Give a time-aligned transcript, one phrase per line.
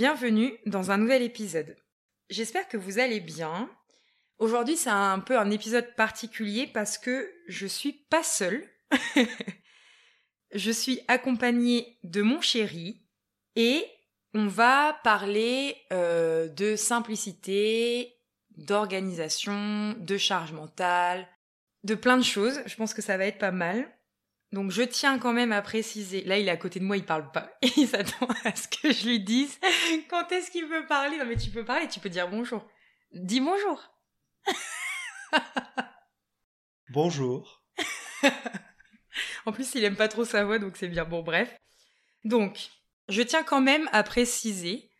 [0.00, 1.76] Bienvenue dans un nouvel épisode.
[2.30, 3.68] J'espère que vous allez bien.
[4.38, 8.66] Aujourd'hui, c'est un peu un épisode particulier parce que je suis pas seule.
[10.54, 13.02] je suis accompagnée de mon chéri
[13.56, 13.84] et
[14.32, 18.16] on va parler euh, de simplicité,
[18.56, 21.28] d'organisation, de charge mentale,
[21.84, 22.62] de plein de choses.
[22.64, 23.86] Je pense que ça va être pas mal.
[24.52, 27.04] Donc je tiens quand même à préciser, là il est à côté de moi, il
[27.04, 29.58] parle pas, il s'attend à ce que je lui dise
[30.10, 31.16] quand est-ce qu'il peut parler?
[31.18, 32.66] Non mais tu peux parler, tu peux dire bonjour.
[33.12, 33.92] Dis bonjour.
[36.90, 37.62] bonjour.
[39.46, 41.04] en plus il aime pas trop sa voix donc c'est bien.
[41.04, 41.56] Bon bref.
[42.24, 42.70] Donc
[43.08, 44.90] je tiens quand même à préciser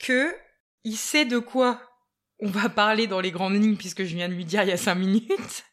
[0.00, 0.34] que
[0.82, 1.80] il sait de quoi
[2.40, 4.72] on va parler dans les grandes lignes puisque je viens de lui dire il y
[4.72, 5.64] a cinq minutes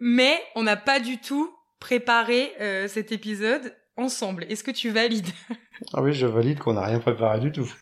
[0.00, 4.44] mais on n'a pas du tout préparé euh, cet épisode ensemble.
[4.48, 5.28] Est-ce que tu valides?
[5.92, 7.72] Ah oui, je valide qu'on n'a rien préparé du tout.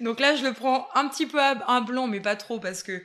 [0.00, 2.84] Donc là, je le prends un petit peu à un blanc, mais pas trop parce
[2.84, 3.02] que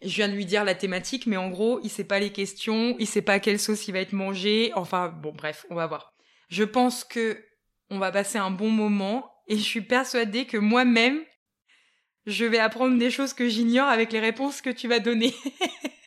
[0.00, 2.96] je viens de lui dire la thématique, mais en gros, il sait pas les questions,
[2.98, 4.72] il sait pas à quelle sauce il va être mangé.
[4.74, 6.12] Enfin, bon, bref, on va voir.
[6.48, 7.40] Je pense que
[7.88, 11.20] on va passer un bon moment et je suis persuadée que moi-même,
[12.26, 15.34] je vais apprendre des choses que j'ignore avec les réponses que tu vas donner.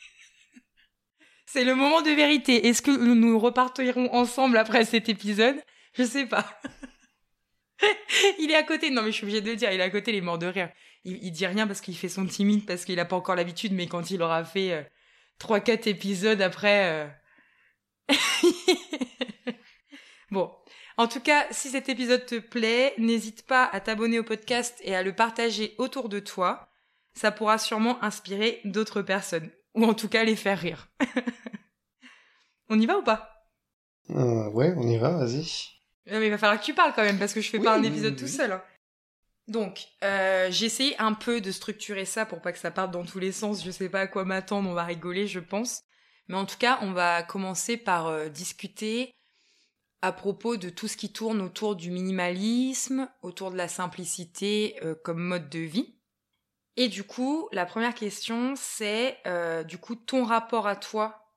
[1.55, 2.67] C'est le moment de vérité.
[2.67, 5.55] Est-ce que nous repartirons ensemble après cet épisode?
[5.93, 6.45] Je sais pas.
[8.39, 8.89] il est à côté.
[8.89, 9.71] Non, mais je suis obligée de le dire.
[9.71, 10.69] Il est à côté, il est mort de rire.
[11.05, 13.87] Il, dit rien parce qu'il fait son timide, parce qu'il n'a pas encore l'habitude, mais
[13.87, 14.83] quand il aura fait euh,
[15.39, 17.07] trois, 4 quatre épisodes après.
[18.09, 18.13] Euh,
[20.31, 20.51] bon.
[20.97, 24.93] En tout cas, si cet épisode te plaît, n'hésite pas à t'abonner au podcast et
[24.93, 26.67] à le partager autour de toi.
[27.13, 29.49] Ça pourra sûrement inspirer d'autres personnes.
[29.75, 30.89] Ou en tout cas les faire rire.
[32.69, 33.45] on y va ou pas?
[34.09, 35.45] Euh, Ouais, on y va, vas-y.
[36.07, 37.75] Non mais il va falloir que tu parles quand même parce que je fais pas
[37.75, 38.51] un épisode tout seul.
[38.51, 38.63] Hein.
[39.47, 43.05] Donc, euh, j'ai essayé un peu de structurer ça pour pas que ça parte dans
[43.05, 43.63] tous les sens.
[43.63, 45.83] Je sais pas à quoi m'attendre, on va rigoler, je pense.
[46.27, 49.13] Mais en tout cas, on va commencer par euh, discuter
[50.01, 54.95] à propos de tout ce qui tourne autour du minimalisme, autour de la simplicité euh,
[55.03, 55.94] comme mode de vie.
[56.77, 61.31] Et du coup, la première question, c'est euh, du coup ton rapport à toi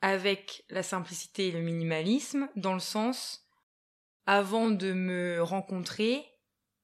[0.00, 3.48] avec la simplicité et le minimalisme, dans le sens,
[4.26, 6.24] avant de me rencontrer,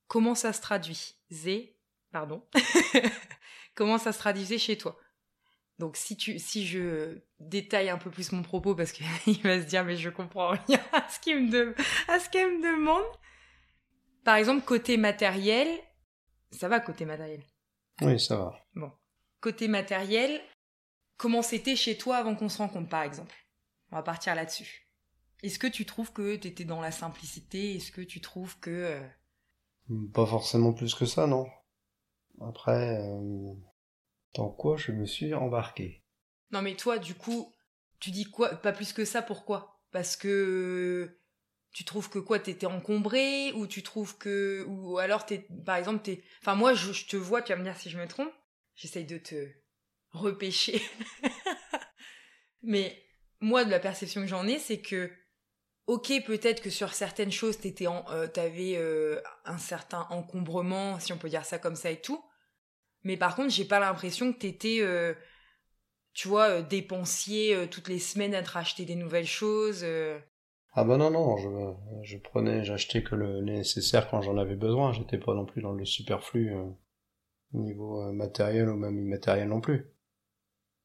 [0.07, 1.77] comment ça se traduit Zé,
[2.13, 2.43] pardon.
[3.75, 4.99] comment ça se traduisait chez toi?
[5.79, 9.07] Donc si tu si je détaille un peu plus mon propos parce qu'il
[9.43, 11.75] va se dire mais je comprends rien à ce qu'il
[12.07, 13.05] à ce qu'elle me demande.
[14.25, 15.69] Par exemple côté matériel,
[16.53, 17.43] ça va côté matériel.
[18.03, 18.67] Oui, ça va.
[18.75, 18.91] Bon.
[19.41, 20.41] Côté matériel,
[21.17, 23.35] comment c'était chez toi avant qu'on se rencontre, par exemple?
[23.91, 24.89] On va partir là-dessus.
[25.43, 27.77] Est-ce que tu trouves que tu étais dans la simplicité?
[27.77, 28.71] Est-ce que tu trouves que...
[29.91, 31.47] Euh, Pas forcément plus que ça, non.
[32.41, 33.55] Après, euh,
[34.35, 36.03] dans quoi je me suis embarqué?
[36.53, 37.55] Non mais toi, du coup,
[38.01, 38.51] tu dis quoi?
[38.57, 39.81] Pas plus que ça, pourquoi?
[39.93, 41.20] Parce que
[41.73, 46.03] tu trouves que quoi t'étais encombré ou tu trouves que ou alors t'es par exemple
[46.03, 48.33] t'es enfin moi je, te vois tu vas me dire si je me trompe
[48.75, 49.49] j'essaye de te
[50.13, 50.83] repêcher.
[52.63, 53.03] Mais
[53.41, 55.11] moi de la perception que j'en ai c'est que
[55.87, 61.19] ok peut-être que sur certaines choses t'étais euh, t'avais euh, un certain encombrement si on
[61.19, 62.25] peut dire ça comme ça et tout.
[63.05, 65.15] Mais par contre j'ai pas l'impression que t'étais euh,
[66.15, 69.85] tu vois dépensier toutes les semaines à te racheter des nouvelles choses
[70.73, 71.49] ah bah non, non, je,
[72.05, 75.73] je prenais, j'achetais que le nécessaire quand j'en avais besoin, j'étais pas non plus dans
[75.73, 76.65] le superflu euh,
[77.53, 79.91] niveau euh, matériel ou même immatériel non plus.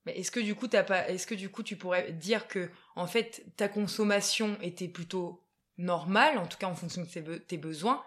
[0.05, 2.69] Mais est-ce que du coup t'as pas, est-ce que du coup tu pourrais dire que
[2.95, 5.43] en fait ta consommation était plutôt
[5.77, 8.03] normale, en tout cas en fonction de tes, besoins,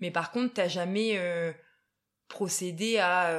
[0.00, 1.52] mais par contre t'as jamais euh,
[2.28, 3.36] procédé à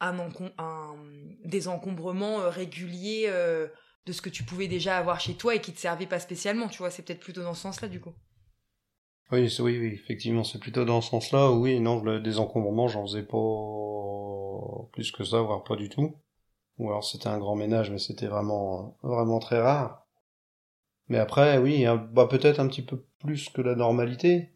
[0.00, 0.18] un,
[0.58, 0.96] un,
[1.44, 3.28] désencombrement régulier
[4.06, 6.68] de ce que tu pouvais déjà avoir chez toi et qui te servait pas spécialement,
[6.68, 8.12] tu vois, c'est peut-être plutôt dans ce sens-là du coup.
[9.30, 11.52] Oui, oui, oui, effectivement, c'est plutôt dans ce sens-là.
[11.52, 16.16] Oui, non, le désencombrement, j'en faisais pas plus que ça, voire pas du tout.
[16.78, 20.06] Ou alors c'était un grand ménage, mais c'était vraiment, vraiment très rare.
[21.08, 24.52] Mais après, oui, bah peut-être un petit peu plus que la normalité,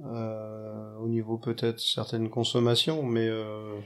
[0.00, 3.78] euh, au niveau peut-être certaines consommations, mais euh,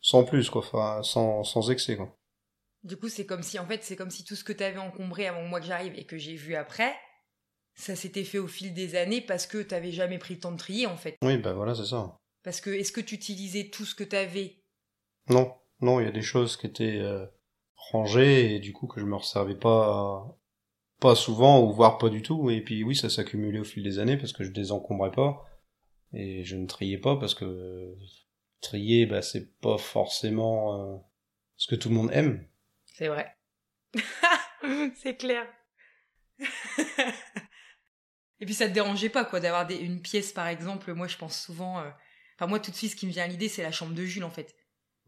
[0.00, 2.16] sans plus, quoi, enfin, sans, sans excès, quoi.
[2.84, 4.78] Du coup, c'est comme si, en fait, c'est comme si tout ce que tu avais
[4.78, 6.94] encombré avant moi que j'arrive et que j'ai vu après,
[7.74, 10.56] ça s'était fait au fil des années parce que t'avais jamais pris le temps de
[10.56, 11.16] trier, en fait.
[11.22, 12.16] Oui, ben voilà, c'est ça.
[12.42, 14.62] Parce que, est-ce que tu utilisais tout ce que tu avais
[15.28, 17.24] Non, non, il y a des choses qui étaient euh,
[17.90, 20.38] rangées et du coup que je me resservais pas
[21.00, 22.48] pas souvent ou voire pas du tout.
[22.50, 25.44] Et puis oui, ça s'accumulait au fil des années parce que je désencombrais pas
[26.12, 27.96] et je ne triais pas parce que
[28.60, 30.96] trier, bah c'est pas forcément euh,
[31.56, 32.46] ce que tout le monde aime.
[33.02, 33.34] C'est vrai.
[35.02, 35.44] c'est clair.
[38.40, 40.92] et puis ça te dérangeait pas quoi d'avoir une pièce par exemple.
[40.94, 41.80] Moi je pense souvent.
[41.80, 41.90] euh,
[42.36, 44.04] Enfin moi tout de suite ce qui me vient à l'idée c'est la chambre de
[44.04, 44.54] Jules en fait.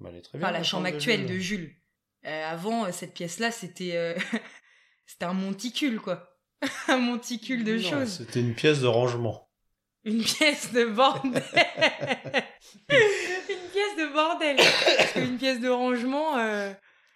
[0.00, 1.60] Bah, elle est très bien, Enfin la chambre actuelle de Jules.
[1.60, 1.76] Jules.
[2.26, 4.18] Euh, avant euh, cette pièce là c'était euh,
[5.06, 6.36] c'était un monticule quoi.
[6.88, 8.18] un monticule de Non, choses.
[8.18, 9.48] C'était une pièce de rangement.
[10.02, 11.32] Une pièce de bordel.
[12.88, 14.56] une pièce de bordel.
[14.56, 16.36] Parce qu'une pièce de rangement.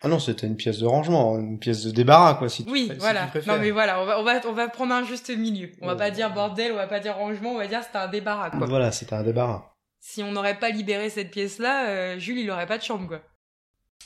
[0.01, 2.49] Ah non, c'était une pièce de rangement, une pièce de débarras quoi.
[2.49, 3.25] Si tu Oui, si voilà.
[3.25, 3.55] tu préfères.
[3.55, 5.71] non mais voilà, on va, on va, on va prendre un juste milieu.
[5.83, 5.99] On va Ouais.
[5.99, 8.67] pas dire bordel, on va pas dire rangement, on va dire c'était un débarras quoi.
[8.67, 9.73] Voilà, c'était un débarras.
[10.01, 13.21] Si on n'aurait pas libéré cette pièce-là, euh, Jules il aurait pas de chambre quoi.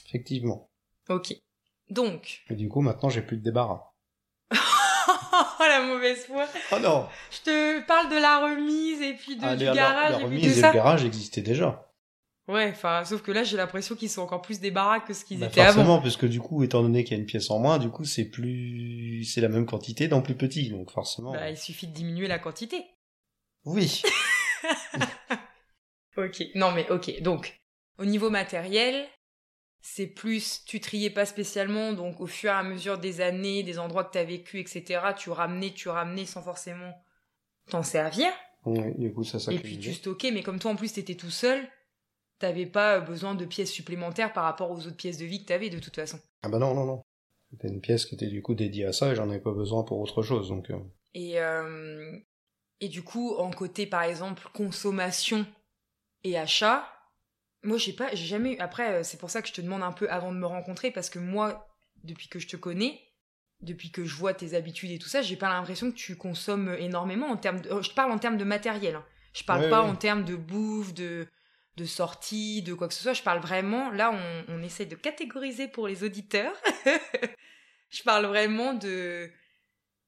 [0.09, 0.71] Effectivement.
[1.11, 1.35] Ok.
[1.91, 2.43] Donc.
[2.49, 3.93] Et du coup, maintenant, j'ai plus de débarras.
[4.50, 4.56] oh
[5.69, 6.47] la mauvaise foi.
[6.73, 9.77] Oh non Je te parle de la remise et puis de, Ah, du la- la-
[9.77, 10.69] garage la et puis remise tout et ça.
[10.69, 11.92] le garage existaient déjà.
[12.49, 15.39] Ouais, enfin, sauf que là j'ai l'impression qu'ils sont encore plus débarras que ce qu'ils
[15.39, 15.75] Bah, étaient avant.
[15.75, 17.89] forcément, parce que du coup, étant donné qu'il y a une pièce en moins, du
[17.89, 21.33] coup, c'est plus, c'est la même quantité dans plus petit, donc forcément.
[21.33, 22.85] Bah, il suffit de diminuer la quantité.
[23.65, 24.03] Oui.
[26.17, 26.43] Ok.
[26.55, 27.23] Non mais ok.
[27.23, 27.59] Donc,
[27.99, 29.06] au niveau matériel,
[29.81, 33.79] c'est plus, tu triais pas spécialement, donc au fur et à mesure des années, des
[33.79, 36.93] endroits que t'as vécu, etc., tu ramenais, tu ramenais sans forcément
[37.71, 38.31] t'en servir.
[38.67, 41.31] Oui, du coup, ça Et puis tu stockais, mais comme toi en plus t'étais tout
[41.31, 41.67] seul,
[42.43, 45.71] t'avais pas besoin de pièces supplémentaires par rapport aux autres pièces de vie que t'avais
[45.71, 46.19] de toute façon.
[46.43, 47.03] Ah bah non, non, non.
[47.50, 49.83] C'était une pièce qui était du coup dédiée à ça et j'en avais pas besoin
[49.85, 50.71] pour autre chose, donc.
[50.71, 50.79] euh,
[51.15, 52.17] Et, euh,
[52.81, 55.47] et du coup, en côté, par exemple, consommation
[56.25, 56.87] et achat,
[57.62, 58.59] moi, j'ai pas, j'ai jamais eu.
[58.59, 60.91] Après, euh, c'est pour ça que je te demande un peu avant de me rencontrer,
[60.91, 61.69] parce que moi,
[62.05, 63.00] depuis que je te connais,
[63.61, 66.75] depuis que je vois tes habitudes et tout ça, j'ai pas l'impression que tu consommes
[66.79, 67.71] énormément en termes de.
[67.71, 68.97] euh, Je parle en termes de matériel.
[68.97, 69.05] hein.
[69.35, 69.89] Je parle Ouais, pas ouais.
[69.91, 71.27] en termes de bouffe, de
[71.77, 73.15] de sortie, de quoi que ce soit.
[73.15, 73.91] Je parle vraiment.
[73.91, 76.55] Là, on, on essaie de catégoriser pour les auditeurs.
[77.91, 79.31] je parle vraiment de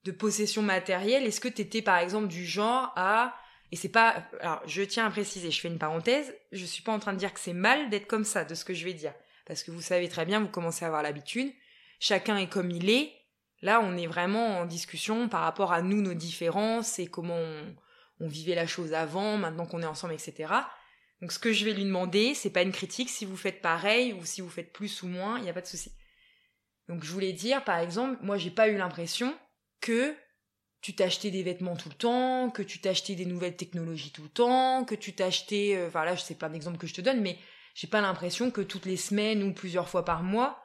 [0.05, 1.25] de possession matérielle.
[1.25, 3.35] Est-ce que t'étais par exemple du genre à
[3.73, 6.93] et c'est pas alors je tiens à préciser, je fais une parenthèse, je suis pas
[6.93, 8.93] en train de dire que c'est mal d'être comme ça, de ce que je vais
[8.93, 9.15] dire,
[9.47, 11.53] parce que vous savez très bien, vous commencez à avoir l'habitude.
[11.99, 13.13] Chacun est comme il est.
[13.63, 17.75] Là, on est vraiment en discussion par rapport à nous, nos différences et comment on,
[18.21, 20.53] on vivait la chose avant, maintenant qu'on est ensemble, etc.
[21.25, 24.13] Donc, ce que je vais lui demander, c'est pas une critique si vous faites pareil
[24.13, 25.91] ou si vous faites plus ou moins, il n'y a pas de souci.
[26.87, 29.35] Donc, je voulais dire, par exemple, moi, j'ai pas eu l'impression
[29.81, 30.15] que
[30.83, 34.29] tu t'achetais des vêtements tout le temps, que tu t'achetais des nouvelles technologies tout le
[34.29, 37.39] temps, que tu t'achetais, euh, enfin là, c'est plein d'exemples que je te donne, mais
[37.75, 40.63] j'ai pas l'impression que toutes les semaines ou plusieurs fois par mois,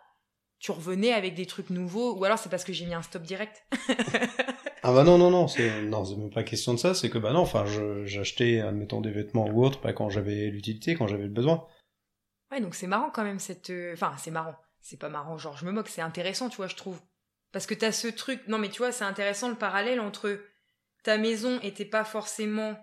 [0.60, 3.24] tu revenais avec des trucs nouveaux, ou alors c'est parce que j'ai mis un stop
[3.24, 3.64] direct.
[4.84, 7.18] Ah bah non, non, non, c'est, non, c'est même pas question de ça, c'est que
[7.18, 11.08] bah non, enfin, je, j'achetais, admettons, des vêtements ou autre, pas quand j'avais l'utilité, quand
[11.08, 11.68] j'avais le besoin.
[12.52, 13.70] Ouais, donc c'est marrant quand même cette.
[13.70, 14.56] euh, Enfin, c'est marrant.
[14.82, 17.00] C'est pas marrant, genre je me moque, c'est intéressant, tu vois, je trouve.
[17.52, 18.48] Parce que t'as ce truc.
[18.48, 20.40] Non, mais tu vois, c'est intéressant le parallèle entre
[21.04, 22.78] ta maison était pas forcément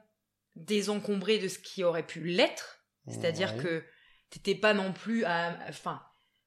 [0.57, 2.85] désencombrée de ce qui aurait pu l'être.
[3.09, 3.63] C'est-à-dire Ouais.
[3.63, 3.85] que
[4.31, 5.57] t'étais pas non plus à.
[5.69, 6.03] Enfin,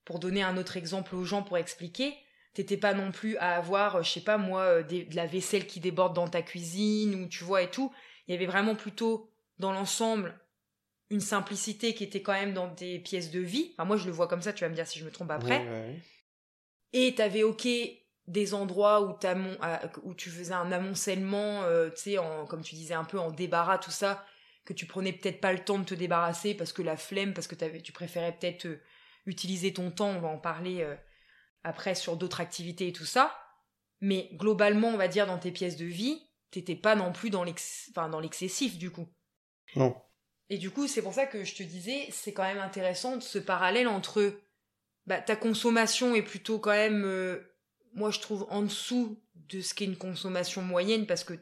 [0.06, 2.16] pour donner un autre exemple aux gens pour expliquer,
[2.54, 5.26] t'étais pas non plus à avoir, euh, je sais pas moi, euh, des- de la
[5.26, 7.92] vaisselle qui déborde dans ta cuisine ou tu vois et tout.
[8.28, 10.40] Il y avait vraiment plutôt dans l'ensemble
[11.10, 13.72] une simplicité qui était quand même dans des pièces de vie.
[13.74, 15.32] Enfin, moi, je le vois comme ça, tu vas me dire si je me trompe
[15.32, 15.60] après.
[15.60, 15.96] Ouais, ouais.
[16.94, 17.68] Et t'avais, ok,
[18.28, 23.04] des endroits où, tu faisais un amoncellement, euh, tu sais, en- comme tu disais, un
[23.06, 24.24] peu en débarras, tout ça,
[24.66, 27.48] que tu prenais peut-être pas le temps de te débarrasser parce que la flemme, parce
[27.48, 28.82] que t'avais, tu préférais peut-être euh,
[29.26, 30.96] utiliser ton temps, on va en parler euh,
[31.64, 33.36] après sur d'autres activités et tout ça.
[34.02, 37.44] Mais globalement, on va dire, dans tes pièces de vie, t'étais pas non plus dans
[37.44, 39.08] l'excessif, du coup.
[39.76, 39.96] Non.
[40.50, 43.22] Et du coup, c'est pour ça que je te disais, c'est quand même intéressant de
[43.22, 44.34] ce parallèle entre
[45.06, 47.40] bah, ta consommation est plutôt quand même, euh,
[47.94, 51.34] moi je trouve, en dessous de ce qu'est une consommation moyenne, parce que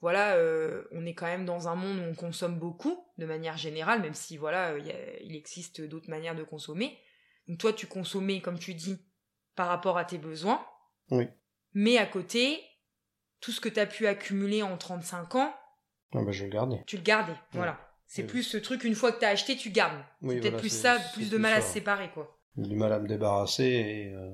[0.00, 3.56] voilà, euh, on est quand même dans un monde où on consomme beaucoup, de manière
[3.56, 6.98] générale, même si voilà, euh, il y a- il existe d'autres manières de consommer.
[7.48, 8.98] Donc toi, tu consommais, comme tu dis,
[9.54, 10.64] par rapport à tes besoins.
[11.10, 11.28] Oui.
[11.74, 12.62] Mais à côté,
[13.40, 15.54] tout ce que tu as pu accumuler en 35 ans,
[16.14, 16.82] Ah bah je le gardais.
[16.86, 17.36] tu le gardais.
[17.52, 17.78] Voilà.
[18.06, 18.28] C'est Oui.
[18.28, 20.04] plus ce truc, une fois que t'as acheté, tu gardes.
[20.20, 22.38] Oui, c'est peut-être voilà, plus ça, plus de mal à se séparer, quoi.
[22.56, 24.30] Du mal à me débarrasser et euh,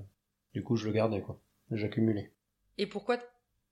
[0.52, 1.40] du coup je le gardais quoi.
[1.70, 2.32] J'accumulais.
[2.76, 3.18] Et pourquoi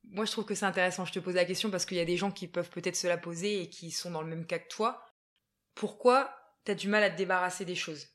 [0.05, 1.05] Moi, je trouve que c'est intéressant.
[1.05, 3.09] Je te pose la question parce qu'il y a des gens qui peuvent peut-être se
[3.09, 5.03] la poser et qui sont dans le même cas que toi.
[5.75, 6.31] Pourquoi
[6.65, 8.07] t'as du mal à te débarrasser des choses?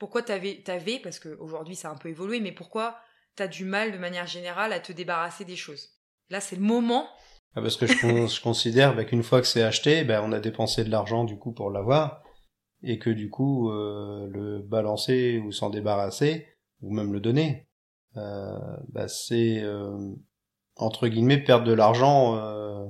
[0.00, 2.96] Pourquoi t'avais, t'avais, parce qu'aujourd'hui ça a un peu évolué, mais pourquoi
[3.36, 5.90] t'as du mal de manière générale à te débarrasser des choses?
[6.30, 7.06] Là, c'est le moment.
[7.54, 7.92] Ah, parce que je,
[8.26, 11.38] je considère bah, qu'une fois que c'est acheté, bah, on a dépensé de l'argent du
[11.38, 12.22] coup pour l'avoir,
[12.82, 16.46] et que du coup euh, le balancer ou s'en débarrasser,
[16.80, 17.68] ou même le donner,
[18.16, 20.14] euh, bah, c'est euh,
[20.76, 22.86] entre guillemets perdre de l'argent, euh,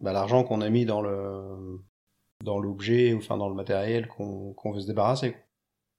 [0.00, 1.78] bah, l'argent qu'on a mis dans le
[2.42, 5.36] dans l'objet, enfin dans le matériel qu'on qu'on veut se débarrasser.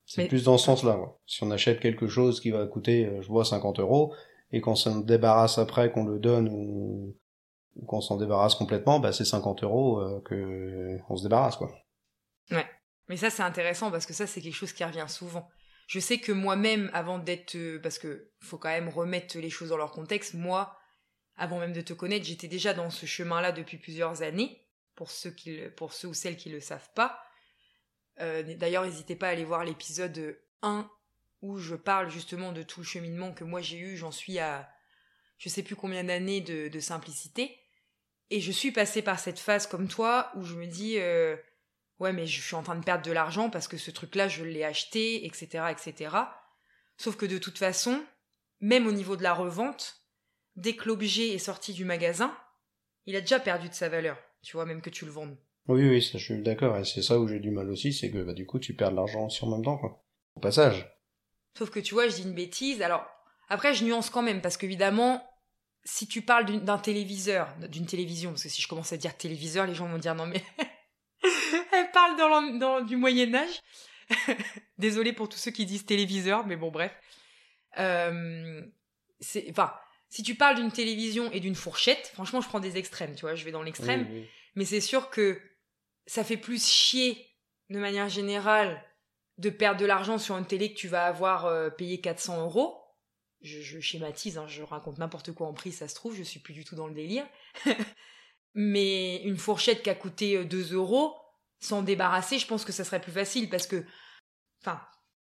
[0.06, 1.00] C'est Mais- plus dans ce sens-là.
[1.26, 4.14] Si on achète quelque chose qui va coûter, euh, je vois, 50 euros,
[4.52, 7.16] et qu'on s'en débarrasse après, qu'on le donne ou,
[7.76, 11.72] ou qu'on s'en débarrasse complètement, bah c'est 50 euros euh, que on se débarrasse quoi.
[13.10, 15.50] Mais ça, c'est intéressant parce que ça, c'est quelque chose qui revient souvent.
[15.88, 17.56] Je sais que moi-même, avant d'être...
[17.56, 20.78] euh, parce que faut quand même remettre les choses dans leur contexte, moi,
[21.36, 25.32] avant même de te connaître, j'étais déjà dans ce chemin-là depuis plusieurs années, pour ceux,
[25.32, 27.20] qui, pour ceux ou celles qui le savent pas.
[28.20, 30.90] Euh, D'ailleurs, n'hésitez pas à aller voir l'épisode 1
[31.42, 33.98] où je parle justement de tout le cheminement que moi j'ai eu.
[33.98, 34.70] J'en suis à
[35.38, 37.58] je sais plus combien d'années de, de simplicité.
[38.30, 40.98] Et je suis passée par cette phase comme toi où je me dis...
[41.00, 41.36] euh,
[42.00, 44.28] ouais mais je suis en train de perdre de l'argent parce que ce truc là
[44.28, 46.16] je l'ai acheté etc etc
[46.98, 48.04] sauf que de toute façon
[48.60, 50.02] même au niveau de la revente
[50.56, 52.36] dès que l'objet est sorti du magasin
[53.06, 55.88] il a déjà perdu de sa valeur tu vois même que tu le vendes Oui,
[55.88, 58.22] oui, ça, je suis d'accord, et c'est ça où j'ai du mal aussi, c'est que
[58.24, 60.04] bah, du coup, tu perds de l'argent en même temps, quoi.
[60.36, 60.88] Au passage.
[61.58, 63.06] sauf que tu vois je dis une bêtise alors
[63.50, 65.24] après je nuance quand même parce qu'évidemment
[65.86, 69.68] si tu parles d'un téléviseur d'une télévision parce que si je commence à dire téléviseur
[69.68, 70.42] les gens vont dire non mais
[71.72, 73.60] elle parle dans, dans du Moyen Âge
[74.80, 76.92] désolé pour tous ceux qui disent téléviseur mais bon bref
[77.78, 78.62] Euh,
[79.20, 79.72] c'est enfin
[80.10, 83.36] si tu parles d'une télévision et d'une fourchette franchement je prends des extrêmes tu vois
[83.36, 84.28] je vais dans l'extrême Oui, oui.
[84.56, 85.40] mais c'est sûr que
[86.06, 87.26] ça fait plus chier
[87.70, 88.84] de manière générale
[89.38, 92.78] de perdre de l'argent sur une télé que tu vas avoir euh, payé 400 euros.
[93.42, 96.40] Je, je schématise, hein, je raconte n'importe quoi en prix, ça se trouve, je suis
[96.40, 97.26] plus du tout dans le délire.
[98.56, 101.16] Mais une fourchette qui a coûté euh, 2 euros,
[101.60, 103.84] s'en débarrasser, je pense que ça serait plus facile parce que.
[104.62, 104.80] Enfin,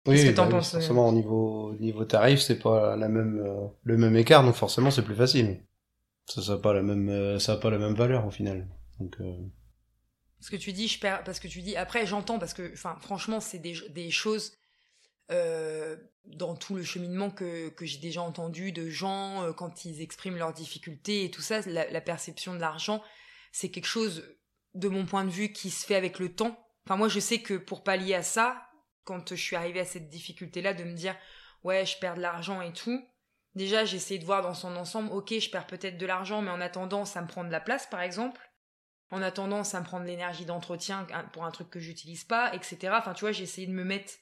[0.07, 2.95] Oui, Qu'est-ce que bah t'en oui, penses, euh Forcément, au niveau, niveau tarif, c'est pas
[2.95, 5.63] la même, euh, le même écart, donc forcément, c'est plus facile.
[6.25, 8.67] Ça, ça a pas la même, euh, ça a pas la même valeur au final.
[8.99, 9.17] Donc,
[10.39, 11.23] euh, ce que tu dis, je perds.
[11.23, 11.75] Parce que tu dis.
[11.75, 14.53] Après, j'entends parce que, enfin, franchement, c'est des, des choses.
[15.31, 20.01] euh, dans tout le cheminement que, que j'ai déjà entendu de gens euh, quand ils
[20.01, 23.03] expriment leurs difficultés et tout ça, la, la perception de l'argent,
[23.51, 24.23] c'est quelque chose,
[24.75, 26.59] de mon point de vue, qui se fait avec le temps.
[26.85, 28.61] Enfin, moi, je sais que pour pallier à ça,
[29.03, 31.15] quand je suis arrivée à cette difficulté-là, de me dire,
[31.63, 33.03] ouais, je perds de l'argent et tout,
[33.55, 36.51] déjà, j'ai essayé de voir dans son ensemble, ok, je perds peut-être de l'argent, mais
[36.51, 38.39] en attendant, ça me prend de la place, par exemple.
[39.11, 42.93] En attendant, ça me prend de l'énergie d'entretien pour un truc que j'utilise pas, etc.
[42.97, 44.13] Enfin, tu vois, j'ai essayé de me mettre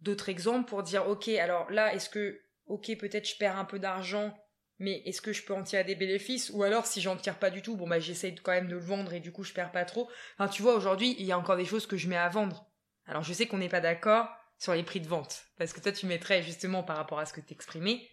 [0.00, 3.80] d'autres exemples pour dire, ok, alors là, est-ce que, ok, peut-être je perds un peu
[3.80, 4.32] d'argent,
[4.78, 6.50] mais est-ce que je peux en tirer des bénéfices?
[6.54, 8.80] Ou alors, si j'en tire pas du tout, bon, bah, j'essaye quand même de le
[8.80, 10.08] vendre et du coup, je perds pas trop.
[10.38, 12.70] Enfin, tu vois, aujourd'hui, il y a encore des choses que je mets à vendre.
[13.06, 15.46] Alors, je sais qu'on n'est pas d'accord sur les prix de vente.
[15.56, 18.08] Parce que toi, tu mettrais, justement, par rapport à ce que t'exprimais,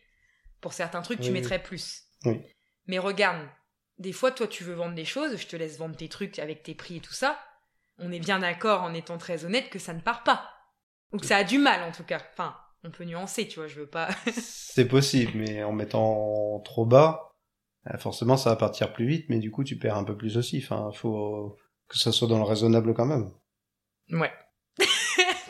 [0.59, 2.01] pour certains trucs, tu Oui, mettrais plus.
[2.23, 2.41] Oui.
[2.87, 3.47] Mais regarde,
[3.97, 6.63] des fois, toi, tu veux vendre des choses, je te laisse vendre tes trucs avec
[6.63, 7.39] tes prix et tout ça.
[7.97, 10.51] On est bien d'accord, en étant très honnête, que ça ne part pas.
[11.13, 12.21] Ou que ça a du mal, en tout cas.
[12.33, 14.09] Enfin, on peut nuancer, tu vois, je veux pas.
[14.33, 17.35] c'est possible, mais en mettant trop bas,
[17.93, 20.37] euh, forcément, ça va partir plus vite, mais du coup, tu perds un peu plus
[20.37, 20.61] aussi.
[20.63, 23.31] Enfin, faut que ça soit dans le raisonnable quand même.
[24.09, 24.33] ouais.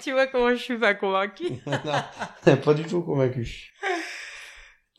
[0.04, 1.50] tu vois comment je suis pas convaincue
[2.46, 3.74] non, pas du tout convaincu.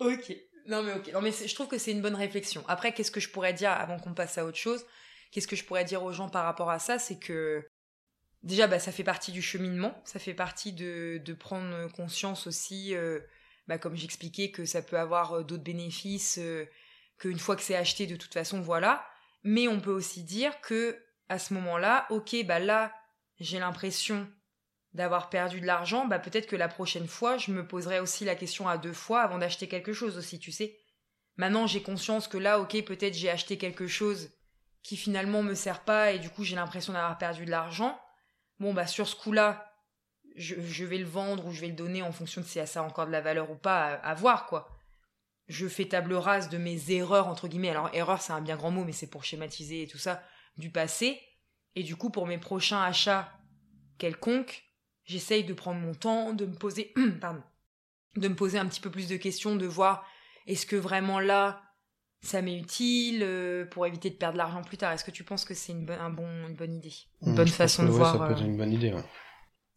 [0.00, 0.34] Ok.
[0.68, 1.11] Non mais ok.
[1.12, 2.64] Je trouve que c'est une bonne réflexion.
[2.68, 4.85] Après, qu'est-ce que je pourrais dire avant qu'on passe à autre chose?
[5.30, 6.99] Qu'est-ce que je pourrais dire aux gens par rapport à ça?
[6.99, 7.64] C'est que
[8.42, 10.00] déjà, bah, ça fait partie du cheminement.
[10.04, 13.20] Ça fait partie de, de prendre conscience aussi, euh,
[13.68, 16.66] bah, comme j'expliquais, que ça peut avoir euh, d'autres bénéfices, euh,
[17.18, 19.04] qu'une fois que c'est acheté, de toute façon, voilà.
[19.42, 22.92] Mais on peut aussi dire que à ce moment-là, ok, bah là,
[23.40, 24.28] j'ai l'impression
[24.96, 28.34] d'avoir perdu de l'argent, bah peut-être que la prochaine fois, je me poserai aussi la
[28.34, 30.78] question à deux fois avant d'acheter quelque chose aussi, tu sais.
[31.36, 34.30] Maintenant, j'ai conscience que là, ok, peut-être j'ai acheté quelque chose
[34.82, 38.00] qui finalement me sert pas et du coup j'ai l'impression d'avoir perdu de l'argent.
[38.58, 39.70] Bon, bah sur ce coup-là,
[40.34, 42.80] je, je vais le vendre ou je vais le donner en fonction de si ça
[42.80, 44.70] a encore de la valeur ou pas à, à voir, quoi.
[45.46, 47.70] Je fais table rase de mes erreurs, entre guillemets.
[47.70, 50.22] Alors, erreur, c'est un bien grand mot, mais c'est pour schématiser et tout ça,
[50.56, 51.20] du passé.
[51.74, 53.30] Et du coup, pour mes prochains achats
[53.98, 54.65] quelconques,
[55.06, 57.42] j'essaye de prendre mon temps, de me poser, pardon,
[58.16, 60.06] de me poser un petit peu plus de questions, de voir
[60.46, 61.62] est-ce que vraiment là,
[62.22, 64.92] ça m'est utile euh, pour éviter de perdre de l'argent plus tard?
[64.92, 66.94] Est-ce que tu penses que c'est une, bonne- un bon, une bonne idée?
[67.26, 68.92] Une Mmh, bonne façon de ouais, voir Ça peut euh, être une bonne idée.
[68.92, 69.02] Ouais.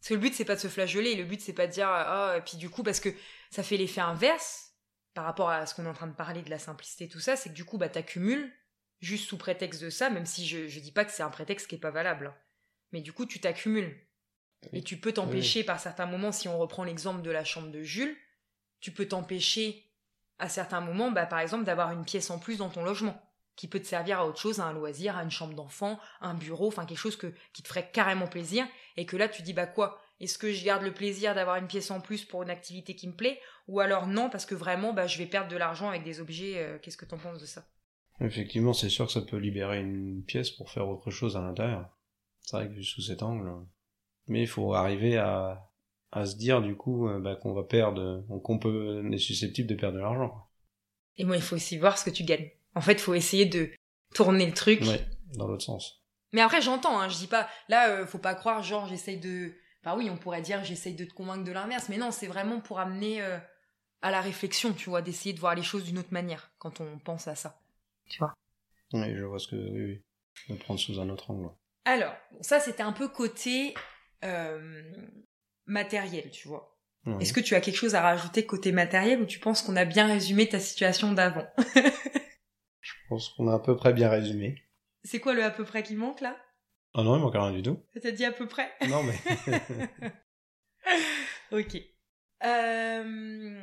[0.00, 1.88] Parce que le but, c'est pas de se flageoler, le but, c'est pas de dire,
[1.88, 3.10] ah, et puis du coup, parce que
[3.50, 4.68] ça fait l'effet inverse.
[5.14, 7.36] par rapport à ce qu'on est en train de parler de la simplicité, tout ça,
[7.36, 8.52] c'est que du coup, bah, t'accumules
[9.00, 11.66] juste sous prétexte de ça, même si je, je dis pas que c'est un prétexte
[11.66, 12.28] qui est pas valable.
[12.28, 12.36] hein.
[12.92, 13.96] Mais du coup, tu t'accumules.
[14.72, 17.82] Et tu peux t'empêcher par certains moments, si on reprend l'exemple de la chambre de
[17.82, 18.16] Jules,
[18.80, 19.86] tu peux t'empêcher
[20.38, 23.20] à certains moments, bah, par exemple, d'avoir une pièce en plus dans ton logement,
[23.56, 26.34] qui peut te servir à autre chose, à un loisir, à une chambre d'enfant, un
[26.34, 29.52] bureau, enfin quelque chose que, qui te ferait carrément plaisir, et que là tu dis
[29.52, 30.00] bah quoi?
[30.18, 33.08] Est-ce que je garde le plaisir d'avoir une pièce en plus pour une activité qui
[33.08, 36.04] me plaît, ou alors non parce que vraiment bah, je vais perdre de l'argent avec
[36.04, 36.54] des objets.
[36.56, 37.66] euh, Qu'est-ce que t'en penses de ça?
[38.20, 41.88] Effectivement, c'est sûr que ça peut libérer une pièce pour faire autre chose à l'intérieur.
[42.42, 43.50] C'est vrai que vu sous cet angle.
[44.30, 45.68] Mais il faut arriver à,
[46.12, 49.68] à se dire du coup euh, bah, qu'on va perdre, qu'on peut, on est susceptible
[49.68, 50.46] de perdre de l'argent.
[51.18, 52.48] Et moi, il faut aussi voir ce que tu gagnes.
[52.74, 53.70] En fait, il faut essayer de
[54.14, 54.80] tourner le truc.
[54.82, 56.02] Ouais, dans l'autre sens.
[56.32, 59.52] Mais après, j'entends, hein, je dis pas, là, euh, faut pas croire, genre, j'essaye de.
[59.82, 62.60] Enfin, oui, on pourrait dire, j'essaye de te convaincre de l'inverse, mais non, c'est vraiment
[62.60, 63.38] pour amener euh,
[64.02, 66.98] à la réflexion, tu vois, d'essayer de voir les choses d'une autre manière quand on
[66.98, 67.60] pense à ça.
[68.08, 68.32] Tu vois
[68.92, 69.56] Oui, je vois ce que.
[69.56, 70.02] Oui, oui.
[70.48, 71.50] De prendre sous un autre angle.
[71.84, 73.74] Alors, ça, c'était un peu côté
[75.66, 76.76] matériel, tu vois.
[77.20, 79.84] Est-ce que tu as quelque chose à rajouter côté matériel ou tu penses qu'on a
[79.86, 81.46] bien résumé ta situation d'avant?
[82.80, 84.62] Je pense qu'on a à peu près bien résumé.
[85.04, 86.36] C'est quoi le à peu près qui manque là?
[86.94, 87.78] Ah non, il manque rien du tout.
[88.02, 88.70] T'as dit à peu près?
[88.88, 89.14] Non, mais.
[91.52, 91.76] Ok.
[92.44, 93.60] Euh,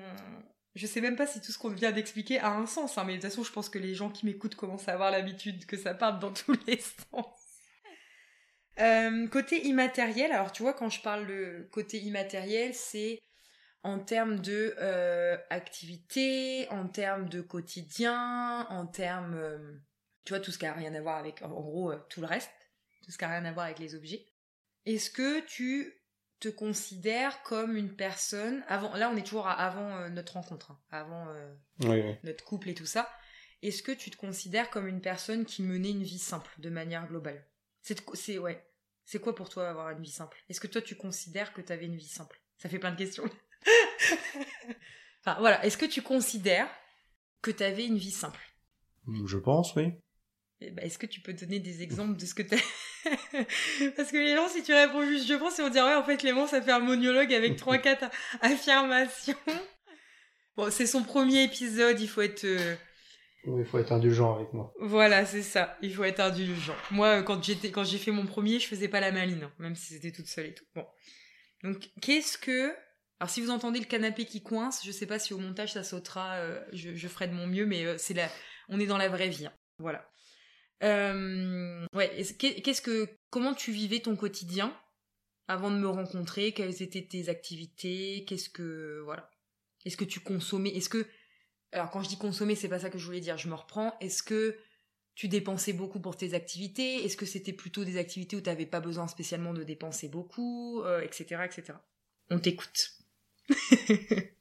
[0.75, 3.13] Je sais même pas si tout ce qu'on vient d'expliquer a un sens, hein, mais
[3.17, 5.77] de toute façon, je pense que les gens qui m'écoutent commencent à avoir l'habitude que
[5.77, 6.77] ça parte dans tous les
[7.11, 7.37] sens.
[8.79, 13.20] Euh, côté immatériel, alors tu vois, quand je parle de côté immatériel, c'est
[13.83, 19.79] en termes de euh, activité, en termes de quotidien, en termes, euh,
[20.25, 22.51] tu vois, tout ce qui a rien à voir avec, en gros, tout le reste,
[23.03, 24.25] tout ce qui a rien à voir avec les objets.
[24.85, 25.94] Est-ce que tu
[26.40, 30.79] te considères comme une personne avant là on est toujours à avant notre rencontre hein,
[30.92, 31.25] avant
[31.79, 32.16] oui, oui.
[32.24, 33.09] notre couple et tout ça
[33.61, 37.07] est-ce que tu te considères comme une personne qui menait une vie simple de manière
[37.07, 37.44] globale?
[38.13, 38.67] C'est ouais
[39.07, 40.37] c'est quoi pour toi avoir une vie simple?
[40.50, 42.39] Est-ce que toi tu considères que tu avais une vie simple?
[42.57, 43.27] Ça fait plein de questions
[45.22, 46.70] enfin voilà est-ce que tu considères
[47.41, 48.39] que tu avais une vie simple?
[49.25, 49.93] Je pense, oui.
[50.59, 52.57] Eh ben, Est-ce que tu peux donner des exemples de ce que t'as
[53.96, 56.03] Parce que les gens, si tu réponds juste je pense, ils vont dire ouais, en
[56.03, 58.05] fait, Clément, ça fait un monologue avec trois, quatre
[58.41, 59.37] affirmations.
[60.57, 62.43] Bon, c'est son premier épisode, il faut être.
[62.43, 62.75] euh,
[63.57, 64.74] il faut être indulgent avec moi.
[64.79, 65.77] Voilà, c'est ça.
[65.81, 66.75] Il faut être indulgent.
[66.92, 69.53] Moi, euh, quand j'étais, quand j'ai fait mon premier, je faisais pas la maline, hein,
[69.60, 70.66] même si c'était toute seule et tout.
[70.75, 70.86] Bon.
[71.64, 72.74] Donc, qu'est-ce que.
[73.20, 75.83] Alors, si vous entendez le canapé qui coince, je sais pas si au montage ça
[75.83, 78.29] sautera, euh, je, ferai de mon mieux, mais euh, c'est la,
[78.70, 79.48] on est dans la vraie vie.
[79.48, 79.53] hein.
[79.79, 80.07] Voilà.
[81.94, 82.12] Ouais.
[82.20, 84.75] est-ce- qu'est- Qu'est-ce que, comment tu vivais ton quotidien
[85.48, 86.51] avant de me rencontrer?
[86.51, 88.25] Quelles étaient tes activités?
[88.27, 89.29] Qu'est-ce que, voilà.
[89.86, 90.70] Est-ce que tu consommais?
[90.70, 91.07] Est-ce que,
[91.72, 93.38] alors quand je dis consommer, c'est pas ça que je voulais dire.
[93.38, 93.94] Je me reprends.
[94.00, 94.58] Est-ce que
[95.16, 97.03] tu dépensais beaucoup pour tes activités?
[97.03, 100.82] Est-ce que c'était plutôt des activités où tu n'avais pas besoin spécialement de dépenser beaucoup,
[100.84, 101.74] euh, etc., etc.
[102.30, 102.94] On t'écoute.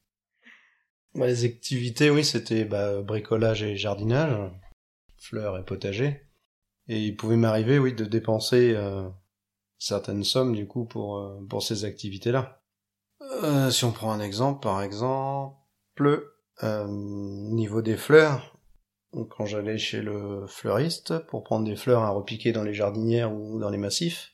[1.15, 4.53] Bah, les activités, oui, c'était bah, bricolage et jardinage,
[5.17, 6.21] fleurs et potager.
[6.89, 9.09] Et il pouvait m'arriver, oui, de dépenser euh,
[9.79, 12.61] certaines sommes, du coup, pour, euh, pour ces activités-là.
[13.71, 18.59] Si on prend un exemple, par exemple, euh, niveau des fleurs,
[19.31, 23.59] quand j'allais chez le fleuriste pour prendre des fleurs à repiquer dans les jardinières ou
[23.59, 24.33] dans les massifs,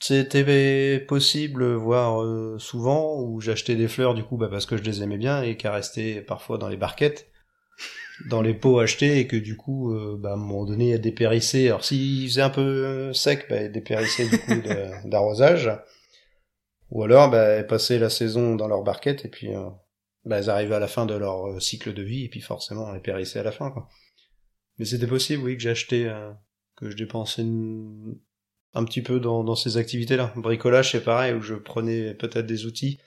[0.00, 4.82] c'était possible, voire euh, souvent, où j'achetais des fleurs du coup bah, parce que je
[4.82, 7.30] les aimais bien et qu'à rester parfois dans les barquettes,
[8.28, 11.00] dans les pots achetés et que du coup, euh, bah, à un moment donné, elles
[11.00, 11.68] dépérissaient.
[11.68, 14.62] Alors s'il faisait un peu sec, bah, elles dépérissaient du coup
[15.08, 15.70] d'arrosage.
[16.90, 19.68] Ou alors, bah, elles passaient la saison dans leurs barquettes et puis euh,
[20.24, 22.92] bah, elles arrivaient à la fin de leur euh, cycle de vie et puis forcément
[22.94, 23.70] elles périssaient à la fin.
[23.70, 23.88] Quoi.
[24.78, 26.32] Mais c'était possible, oui, que j'achetais, euh,
[26.76, 28.18] que je dépensais une-
[28.74, 30.32] un petit peu dans, dans ces activités-là.
[30.36, 32.98] Bricolage, c'est pareil, où je prenais peut-être des outils,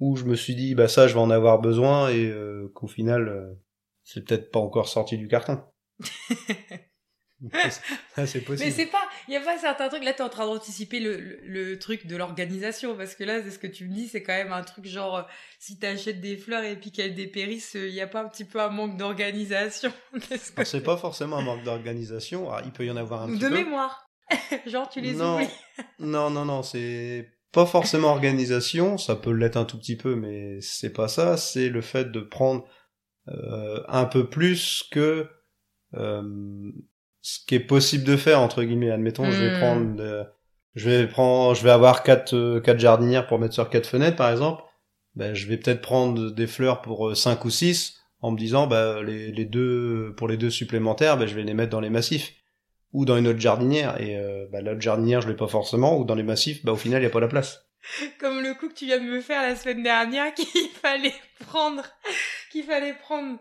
[0.00, 2.86] où je me suis dit, bah ça, je vais en avoir besoin, et euh, qu'au
[2.86, 3.52] final, euh,
[4.04, 5.60] c'est peut-être pas encore sorti du carton.
[8.14, 8.72] Ça, c'est Mais possible.
[8.72, 10.02] c'est pas, il y a pas certains trucs.
[10.02, 13.50] Là, t'es en train d'anticiper le, le, le truc de l'organisation parce que là, c'est
[13.52, 15.22] ce que tu me dis, c'est quand même un truc genre euh,
[15.60, 18.60] si t'achètes des fleurs et puis qu'elles dépérissent, il y a pas un petit peu
[18.60, 19.92] un manque d'organisation
[20.64, 23.44] c'est pas forcément un manque d'organisation, Alors, il peut y en avoir un ou petit
[23.44, 23.54] de peu.
[23.54, 24.08] mémoire.
[24.66, 25.48] genre tu les non, oublies.
[26.00, 30.60] non, non, non, c'est pas forcément organisation, ça peut l'être un tout petit peu, mais
[30.60, 32.66] c'est pas ça, c'est le fait de prendre
[33.28, 35.28] euh, un peu plus que
[35.94, 36.22] euh,
[37.34, 38.90] ce qui est possible de faire entre guillemets.
[38.90, 39.54] Admettons, je vais Hmm.
[39.54, 40.24] prendre, de-
[40.74, 44.16] je vais prendre, je vais avoir quatre euh, quatre jardinières pour mettre sur quatre fenêtres
[44.16, 44.62] par exemple.
[45.14, 49.02] ben, je vais peut-être prendre des fleurs pour 5 ou 6 en me disant bah
[49.02, 52.34] les, les deux pour les deux supplémentaires ben, je vais les mettre dans les massifs
[52.92, 56.04] ou dans une autre jardinière et euh, bah, l'autre jardinière je l'ai pas forcément ou
[56.04, 57.64] dans les massifs bah au final il y a pas la place
[58.20, 61.14] comme le coup que tu viens de me faire la semaine dernière qu'il fallait
[61.46, 61.82] prendre
[62.52, 63.38] qu'il fallait prendre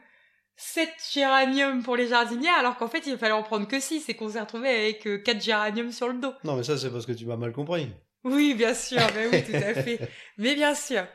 [0.57, 4.15] 7 géraniums pour les jardinières alors qu'en fait il fallait en prendre que 6 et
[4.15, 6.33] qu'on s'est retrouvé avec 4 euh, géraniums sur le dos.
[6.43, 7.89] Non mais ça c'est parce que tu m'as mal compris.
[8.23, 9.99] Oui bien sûr, mais oui tout à fait.
[10.37, 11.05] mais bien sûr.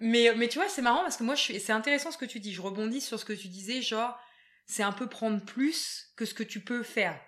[0.00, 1.60] Mais, mais tu vois c'est marrant parce que moi je suis...
[1.60, 4.16] c'est intéressant ce que tu dis, je rebondis sur ce que tu disais genre
[4.64, 7.18] c'est un peu prendre plus que ce que tu peux faire.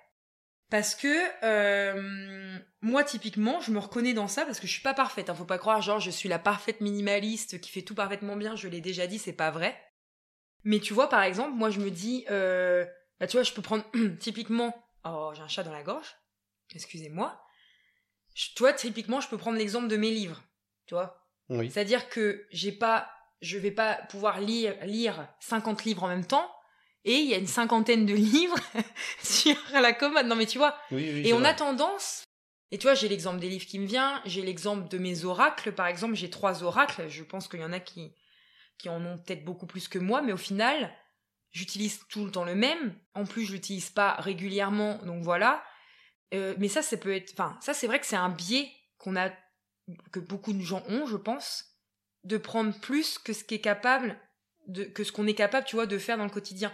[0.70, 1.08] Parce que
[1.42, 5.28] euh, moi typiquement, je me reconnais dans ça parce que je suis pas parfaite.
[5.28, 8.54] Hein, faut pas croire genre je suis la parfaite minimaliste qui fait tout parfaitement bien.
[8.54, 9.76] Je l'ai déjà dit, c'est pas vrai.
[10.64, 12.84] Mais tu vois par exemple, moi je me dis, euh,
[13.18, 13.84] bah tu vois, je peux prendre
[14.18, 14.74] typiquement.
[15.04, 16.16] Oh, j'ai un chat dans la gorge.
[16.74, 17.40] Excusez-moi.
[18.34, 20.42] Tu vois, typiquement, je peux prendre l'exemple de mes livres.
[20.86, 21.26] Tu vois.
[21.48, 21.70] Oui.
[21.70, 26.50] C'est-à-dire que j'ai pas, je vais pas pouvoir lire lire 50 livres en même temps
[27.04, 28.58] et il y a une cinquantaine de livres
[29.22, 30.26] sur la commode.
[30.26, 30.76] Non mais tu vois.
[30.92, 32.24] et on a tendance.
[32.72, 35.72] Et tu vois, j'ai l'exemple des livres qui me vient, j'ai l'exemple de mes oracles,
[35.72, 38.12] par exemple, j'ai trois oracles, je pense qu'il y en a qui,
[38.80, 40.92] qui en ont peut-être beaucoup plus que moi, mais au final,
[41.52, 42.94] j'utilise tout le temps le même.
[43.14, 45.62] En plus, je l'utilise pas régulièrement, donc voilà.
[46.32, 49.16] Euh, mais ça, ça peut être, enfin, ça, c'est vrai que c'est un biais qu'on
[49.16, 49.30] a,
[50.12, 51.64] que beaucoup de gens ont, je pense,
[52.24, 54.16] de prendre plus que ce qui est capable
[54.68, 56.72] de, que ce qu'on est capable, tu vois, de faire dans le quotidien.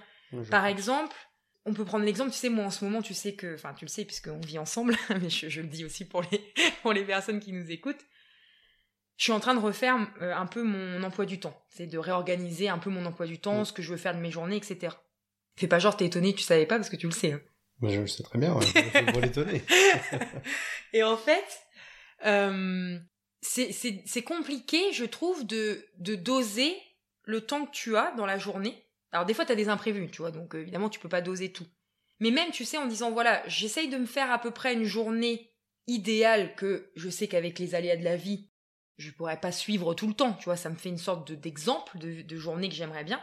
[0.50, 1.16] Par exemple,
[1.64, 3.84] on peut prendre l'exemple, tu sais, moi en ce moment, tu sais que, enfin, tu
[3.84, 7.40] le sais puisqu'on vit ensemble, mais je, le dis aussi pour les, pour les personnes
[7.40, 8.04] qui nous écoutent.
[9.16, 11.58] Je suis en train de refaire euh, un peu mon emploi du temps.
[11.68, 13.64] C'est de réorganiser un peu mon emploi du temps, mm.
[13.64, 14.94] ce que je veux faire de mes journées, etc.
[15.56, 17.32] Fais pas genre t'es étonné, tu savais pas parce que tu le sais.
[17.32, 17.40] Hein.
[17.82, 18.66] je le sais très bien, ouais.
[18.74, 19.62] je pas l'étonner.
[20.92, 21.60] Et en fait,
[22.26, 22.98] euh,
[23.40, 26.74] c'est compliqué, je trouve, de, de doser
[27.24, 30.10] le temps que tu as dans la journée alors des fois, tu as des imprévus,
[30.10, 31.66] tu vois, donc euh, évidemment, tu peux pas doser tout.
[32.20, 34.84] Mais même, tu sais, en disant, voilà, j'essaye de me faire à peu près une
[34.84, 35.54] journée
[35.86, 38.50] idéale que je sais qu'avec les aléas de la vie,
[38.96, 41.98] je pourrais pas suivre tout le temps, tu vois, ça me fait une sorte d'exemple
[41.98, 43.20] de, journée que j'aimerais bien.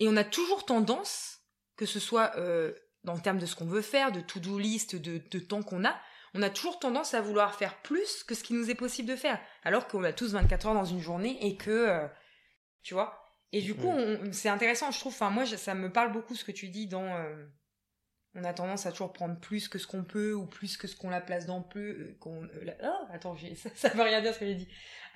[0.00, 1.40] Et on a toujours tendance,
[1.76, 2.72] que ce soit euh,
[3.04, 5.98] dans le terme de ce qu'on veut faire, de to-do list, de, temps qu'on a,
[6.34, 9.16] on a toujours tendance à vouloir faire plus que ce qui nous est possible de
[9.16, 9.40] faire.
[9.64, 12.06] Alors qu'on a tous 24 heures dans une journée et que, euh,
[12.82, 13.92] tu vois, et du coup,
[14.32, 15.14] c'est intéressant, je trouve.
[15.14, 17.14] Enfin, moi, ça me parle beaucoup ce que tu dis dans.
[17.14, 17.46] Euh,
[18.36, 20.94] on a tendance à toujours prendre plus que ce qu'on peut ou plus que ce
[20.94, 21.80] qu'on la place dans peu.
[21.80, 24.68] Euh, qu'on, euh, oh, attends, ça, ça veut rien dire ce que j'ai dit.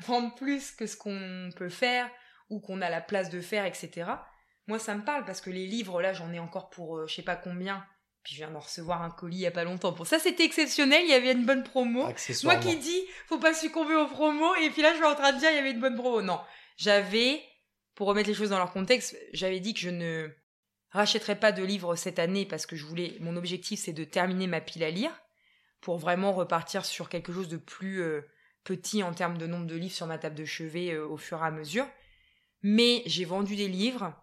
[0.03, 2.11] Prendre plus que ce qu'on peut faire
[2.49, 4.11] ou qu'on a la place de faire, etc.
[4.67, 7.23] Moi, ça me parle parce que les livres, là, j'en ai encore pour je sais
[7.23, 7.85] pas combien.
[8.23, 9.95] Puis je viens d'en recevoir un colis il y a pas longtemps.
[9.95, 11.03] Pour ça, c'était exceptionnel.
[11.05, 12.03] Il y avait une bonne promo.
[12.45, 14.55] Moi qui dis, faut pas succomber aux promos.
[14.57, 16.21] Et puis là, je suis en train de dire, il y avait une bonne promo.
[16.21, 16.41] Non,
[16.77, 17.43] j'avais
[18.01, 20.31] pour remettre les choses dans leur contexte, j'avais dit que je ne
[20.91, 24.47] rachèterais pas de livres cette année parce que je voulais, mon objectif c'est de terminer
[24.47, 25.13] ma pile à lire
[25.81, 28.23] pour vraiment repartir sur quelque chose de plus euh,
[28.65, 31.43] petit en termes de nombre de livres sur ma table de chevet euh, au fur
[31.43, 31.87] et à mesure.
[32.63, 34.15] Mais j'ai vendu des livres,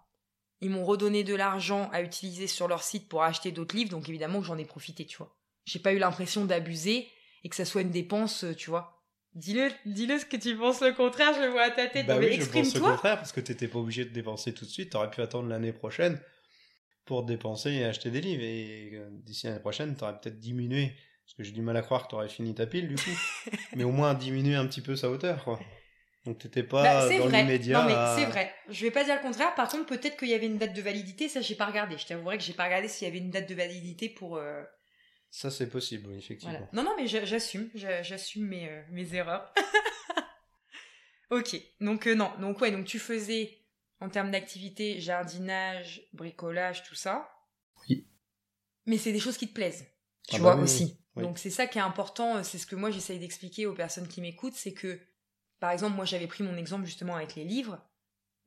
[0.61, 4.07] ils m'ont redonné de l'argent à utiliser sur leur site pour acheter d'autres livres, donc
[4.07, 5.35] évidemment que j'en ai profité, tu vois.
[5.65, 7.07] J'ai pas eu l'impression d'abuser
[7.43, 8.93] et que ça soit une dépense, euh, tu vois,
[9.33, 10.81] Dis-le, dis-le ce que tu penses.
[10.81, 12.07] Le contraire, je le vois à ta tête.
[12.07, 14.69] Bah oui, je pense le contraire parce que t'étais pas obligé de dépenser tout de
[14.69, 16.19] suite, t'aurais pu attendre l'année prochaine
[17.07, 20.93] pour dépenser et acheter des livres et euh, d'ici l'année prochaine, t'aurais peut-être diminué
[21.25, 23.83] parce que j'ai du mal à croire que t'aurais fini ta pile du coup, mais
[23.83, 25.59] au moins diminuer un petit peu sa hauteur quoi.
[26.25, 27.81] Donc t'étais pas bah, dans l'immédiat.
[27.81, 28.53] Non mais c'est vrai.
[28.69, 29.55] Je vais pas dire le contraire.
[29.55, 31.29] Par contre, peut-être qu'il y avait une date de validité.
[31.29, 31.97] Ça, j'ai pas regardé.
[31.97, 34.61] Je t'avouerai que j'ai pas regardé s'il y avait une date de validité pour euh,
[35.29, 36.67] ça, c'est possible, effectivement.
[36.73, 39.53] Non, non, mais j'assume, j'assume mes, euh, mes erreurs.
[41.31, 43.56] ok, donc euh, non, donc ouais, donc tu faisais
[43.99, 47.29] en termes d'activité jardinage, bricolage, tout ça.
[47.89, 48.07] Oui.
[48.85, 49.85] Mais c'est des choses qui te plaisent,
[50.27, 50.99] tu ah vois bah aussi.
[51.15, 54.07] Donc c'est ça qui est important, euh, c'est ce que moi j'essaye d'expliquer aux personnes
[54.07, 54.99] qui m'écoutent, c'est que,
[55.59, 57.81] par exemple, moi j'avais pris mon exemple justement avec les livres.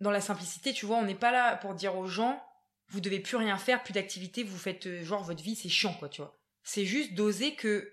[0.01, 2.43] Dans la simplicité, tu vois, on n'est pas là pour dire aux gens,
[2.89, 6.09] vous devez plus rien faire, plus d'activité, vous faites genre votre vie, c'est chiant quoi,
[6.09, 7.93] tu vois c'est juste doser que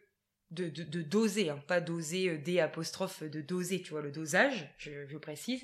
[0.51, 4.73] de, de, doser, hein, pas doser euh, des apostrophes de doser, tu vois, le dosage,
[4.77, 5.61] je, précise.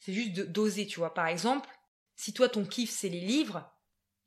[0.00, 1.14] C'est juste de doser, tu vois.
[1.14, 1.68] Par exemple,
[2.16, 3.70] si toi ton kiff c'est les livres,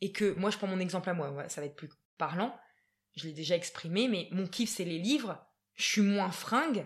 [0.02, 2.58] et que moi je prends mon exemple à moi, ça va être plus parlant,
[3.16, 6.86] je l'ai déjà exprimé, mais mon kiff c'est les livres, je suis moins fringue,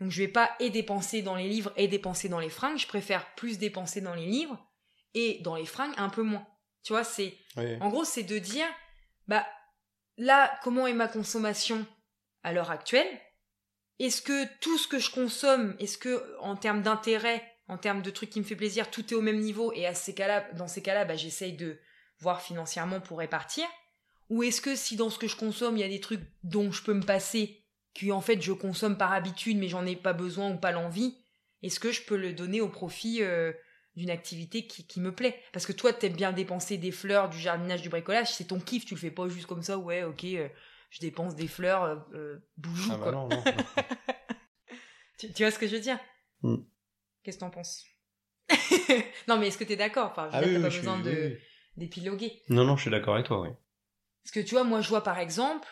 [0.00, 2.86] donc je vais pas et dépenser dans les livres et dépenser dans les fringues, je
[2.86, 4.58] préfère plus dépenser dans les livres
[5.14, 6.46] et dans les fringues un peu moins.
[6.82, 8.66] Tu vois, c'est en gros c'est de dire
[9.26, 9.46] bah
[10.16, 11.86] là, comment est ma consommation
[12.42, 13.08] à l'heure actuelle?
[13.98, 18.10] Est-ce que tout ce que je consomme, est-ce que en termes d'intérêt, en termes de
[18.10, 19.72] trucs qui me fait plaisir, tout est au même niveau.
[19.72, 21.78] Et à ces cas-là, dans ces cas-là, bah, j'essaye de
[22.20, 23.66] voir financièrement pour répartir.
[24.30, 26.72] Ou est-ce que si dans ce que je consomme, il y a des trucs dont
[26.72, 30.12] je peux me passer, qui en fait je consomme par habitude mais j'en ai pas
[30.12, 31.16] besoin ou pas l'envie,
[31.62, 33.52] est-ce que je peux le donner au profit euh,
[33.96, 35.40] d'une activité qui, qui, me plaît?
[35.52, 38.84] Parce que toi, t'aimes bien dépenser des fleurs, du jardinage, du bricolage, c'est ton kiff,
[38.84, 40.48] tu le fais pas juste comme ça, ouais, ok, euh,
[40.90, 43.44] je dépense des fleurs, euh, euh boujoux, ah bah Non, non.
[45.18, 45.98] tu, tu, vois ce que je veux dire?
[46.42, 46.56] Mm.
[47.24, 47.84] Qu'est-ce que t'en penses?
[49.28, 50.10] Non, mais est-ce que t'es d'accord?
[50.10, 51.38] Enfin, je veux ah dire, t'as pas besoin de
[51.76, 52.42] d'épiloguer.
[52.50, 53.48] Non, non, je suis d'accord avec toi, oui.
[54.22, 55.66] Parce que tu vois, moi, je vois par exemple,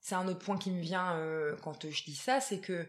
[0.00, 2.88] c'est un autre point qui me vient euh, quand je dis ça, c'est que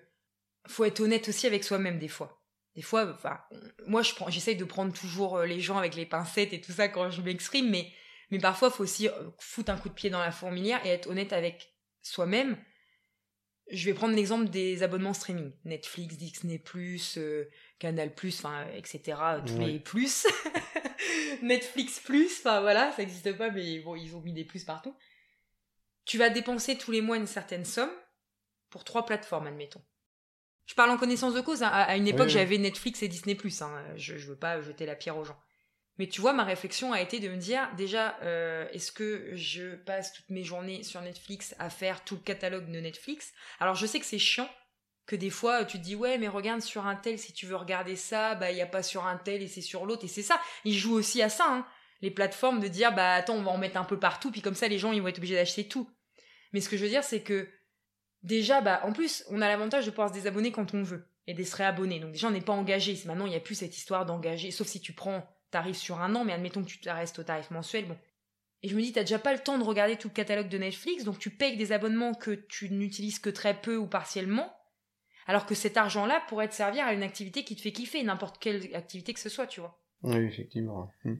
[0.67, 2.41] faut être honnête aussi avec soi-même des fois.
[2.75, 3.39] Des fois, enfin,
[3.87, 6.73] moi, je prends, j'essaye de prendre toujours euh, les gens avec les pincettes et tout
[6.73, 7.89] ça quand je m'exprime, mais,
[8.31, 11.09] mais parfois, faut aussi euh, foutre un coup de pied dans la fourmilière et être
[11.09, 12.57] honnête avec soi-même.
[13.71, 15.53] Je vais prendre l'exemple des abonnements streaming.
[15.63, 16.61] Netflix, Disney+,
[17.17, 17.45] euh,
[17.79, 20.27] Canal+, enfin, etc., tous les plus.
[21.41, 22.01] Netflix+,
[22.39, 24.95] enfin voilà, ça n'existe pas, mais bon, ils ont mis des plus partout.
[26.05, 27.91] Tu vas dépenser tous les mois une certaine somme
[28.69, 29.83] pour trois plateformes, admettons.
[30.65, 31.63] Je parle en connaissance de cause.
[31.63, 31.69] Hein.
[31.71, 33.37] À, une époque, j'avais Netflix et Disney+.
[33.61, 33.83] Hein.
[33.95, 35.37] Je, je veux pas jeter la pierre aux gens.
[35.97, 39.75] Mais tu vois, ma réflexion a été de me dire, déjà, euh, est-ce que je
[39.75, 43.33] passe toutes mes journées sur Netflix à faire tout le catalogue de Netflix?
[43.59, 44.49] Alors, je sais que c'est chiant,
[45.05, 47.55] que des fois, tu te dis, ouais, mais regarde sur un tel, si tu veux
[47.55, 50.05] regarder ça, bah, il n'y a pas sur un tel et c'est sur l'autre.
[50.05, 51.65] Et c'est ça, ils jouent aussi à ça, hein.
[52.01, 54.55] Les plateformes de dire, bah, attends, on va en mettre un peu partout, puis comme
[54.55, 55.89] ça, les gens, ils vont être obligés d'acheter tout.
[56.51, 57.49] Mais ce que je veux dire, c'est que
[58.21, 61.33] déjà, bah, en plus, on a l'avantage de pouvoir se désabonner quand on veut et
[61.33, 61.99] de se réabonner.
[61.99, 62.97] Donc déjà, on n'est pas engagé.
[63.05, 66.13] Maintenant, il n'y a plus cette histoire d'engager, sauf si tu prends tarif sur un
[66.15, 67.97] an, mais admettons que tu restes au tarif mensuel, bon.
[68.61, 70.57] Et je me dis, t'as déjà pas le temps de regarder tout le catalogue de
[70.57, 74.54] Netflix, donc tu payes des abonnements que tu n'utilises que très peu ou partiellement,
[75.25, 78.37] alors que cet argent-là pourrait te servir à une activité qui te fait kiffer, n'importe
[78.39, 79.79] quelle activité que ce soit, tu vois.
[80.03, 80.91] Oui, effectivement.
[81.03, 81.15] Hmm.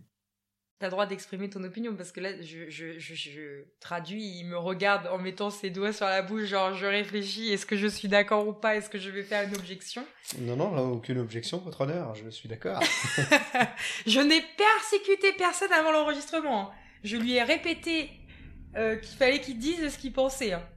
[0.78, 4.58] T'as le droit d'exprimer ton opinion parce que là, je, je, je, traduis, il me
[4.58, 8.10] regarde en mettant ses doigts sur la bouche, genre je réfléchis, est-ce que je suis
[8.10, 10.06] d'accord ou pas, est-ce que je vais faire une objection?
[10.40, 12.82] Non, non, là, aucune objection, votre honneur, je suis d'accord.
[14.06, 16.64] je n'ai persécuté personne avant l'enregistrement.
[16.64, 16.72] Hein.
[17.06, 18.10] Je lui ai répété
[18.76, 20.52] euh, qu'il fallait qu'il dise ce qu'il pensait.
[20.52, 20.68] Hein.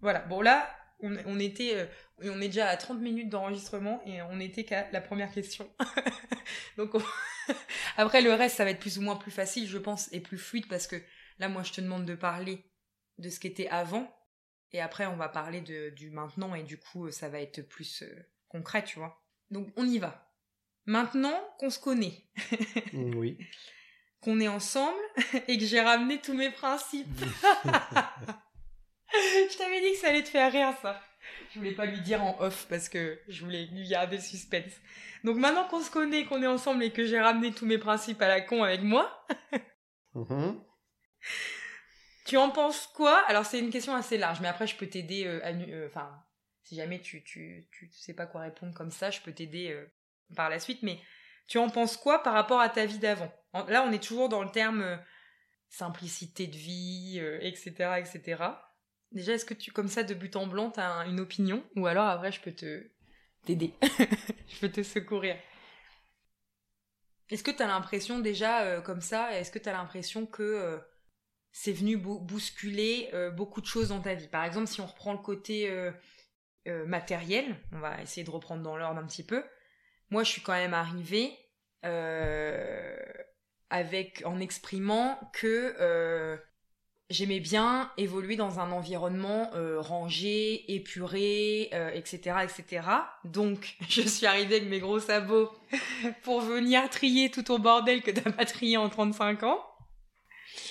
[0.00, 0.68] Voilà, bon là,
[1.00, 1.86] on, on était, euh,
[2.22, 5.68] on est déjà à 30 minutes d'enregistrement et on était qu'à la première question.
[6.76, 6.92] Donc
[7.96, 10.38] après le reste ça va être plus ou moins plus facile je pense et plus
[10.38, 10.96] fluide parce que
[11.38, 12.64] là moi je te demande de parler
[13.18, 14.12] de ce qui était avant
[14.72, 18.02] et après on va parler de, du maintenant et du coup ça va être plus
[18.02, 19.22] euh, concret tu vois.
[19.50, 20.32] Donc on y va.
[20.86, 22.24] Maintenant qu'on se connaît.
[22.92, 23.38] oui.
[24.20, 25.00] Qu'on est ensemble
[25.48, 27.08] et que j'ai ramené tous mes principes.
[29.50, 31.00] je t'avais dit que ça allait te faire rire ça.
[31.52, 34.72] Je voulais pas lui dire en off parce que je voulais lui garder le suspense.
[35.22, 38.20] Donc maintenant qu'on se connaît, qu'on est ensemble et que j'ai ramené tous mes principes
[38.20, 39.26] à la con avec moi,
[40.14, 40.60] mm-hmm.
[42.26, 43.24] tu en penses quoi?
[43.26, 45.24] Alors c'est une question assez large, mais après je peux t'aider.
[45.26, 46.10] Euh, euh, enfin,
[46.62, 49.86] si jamais tu, tu tu sais pas quoi répondre comme ça, je peux t'aider euh,
[50.36, 50.82] par la suite.
[50.82, 50.98] Mais
[51.48, 53.32] tu en penses quoi par rapport à ta vie d'avant?
[53.68, 55.00] Là, on est toujours dans le terme
[55.68, 58.42] simplicité de vie, etc., etc.
[59.12, 61.64] Déjà, est-ce que tu, comme ça, de but en blanc, t'as une opinion?
[61.76, 62.90] Ou alors, après, je peux te
[63.44, 63.74] t'aider.
[64.48, 65.36] je peux te secourir.
[67.30, 70.78] Est-ce que t'as l'impression, déjà, euh, comme ça, est-ce que t'as l'impression que euh,
[71.52, 74.28] c'est venu bousculer euh, beaucoup de choses dans ta vie?
[74.28, 75.70] Par exemple, si on reprend le côté
[76.66, 79.44] matériel, on va essayer de reprendre dans l'ordre un petit peu.
[80.10, 81.36] Moi, je suis quand même arrivée
[83.70, 86.38] avec, en exprimant que
[87.10, 92.88] j'aimais bien évoluer dans un environnement euh, rangé, épuré, etc., euh, etc.
[93.24, 95.50] Donc, je suis arrivée avec mes gros sabots
[96.22, 99.60] pour venir trier tout ton bordel que t'as pas trié en 35 ans.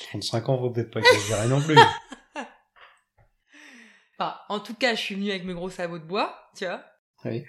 [0.10, 1.78] 35 ans, faut peut-être pas exagérer non plus.
[4.17, 6.84] enfin, en tout cas, je suis venue avec mes gros sabots de bois, tu vois.
[7.26, 7.43] Oui.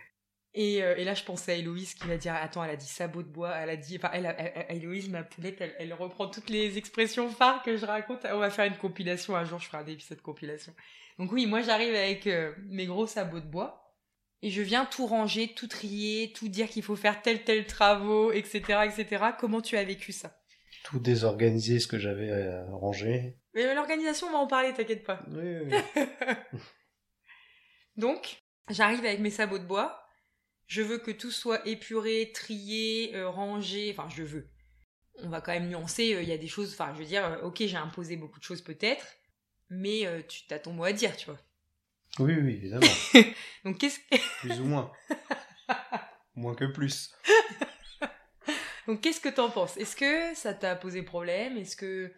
[0.57, 3.23] Euh, et, là, je pensais à Héloïse qui va dire Attends, elle a dit sabot
[3.23, 3.97] de bois, elle a dit.
[3.97, 4.35] Enfin, elle,
[4.69, 8.25] Héloïse, ma poulette, elle, reprend toutes les expressions phares que je raconte.
[8.33, 10.73] On va faire une compilation un jour, je ferai un épisode de compilation.
[11.19, 13.97] Donc, oui, moi, j'arrive avec euh, mes gros sabots de bois
[14.43, 18.31] et je viens tout ranger, tout trier, tout dire qu'il faut faire tel, tel travaux,
[18.31, 19.25] etc., etc.
[19.38, 20.38] Comment tu as vécu ça?
[20.85, 23.38] Tout désorganiser ce que j'avais euh, rangé.
[23.55, 25.23] Mais l'organisation, on va en parler, t'inquiète pas.
[25.31, 25.73] Oui, oui.
[27.97, 30.04] Donc, j'arrive avec mes sabots de bois
[30.66, 33.94] je veux que tout soit épuré, trié, euh, rangé.
[33.96, 34.48] Enfin, je veux.
[35.22, 36.14] On va quand même nuancer.
[36.14, 36.72] Euh, il y a des choses.
[36.72, 39.07] Enfin, je veux dire, euh, ok, j'ai imposé beaucoup de choses peut-être,
[39.70, 41.38] mais tu as ton mot à dire, tu vois.
[42.18, 42.87] Oui, oui, évidemment.
[43.64, 44.00] Donc, qu'est-ce
[44.40, 44.92] Plus ou moins.
[46.37, 47.14] Moins que plus.
[48.87, 49.77] Donc qu'est-ce que t'en penses?
[49.79, 51.57] Est-ce que ça t'a posé problème?
[51.57, 52.12] Est-ce que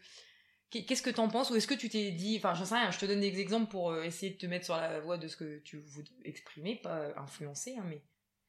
[0.71, 1.51] qu'est-ce que t'en penses?
[1.51, 3.71] Ou est-ce que tu t'es dit enfin j'en sais rien je te donne des exemples
[3.71, 7.13] pour essayer de te mettre sur la voie de ce que tu veux exprimer pas
[7.17, 8.03] influencer hein, mais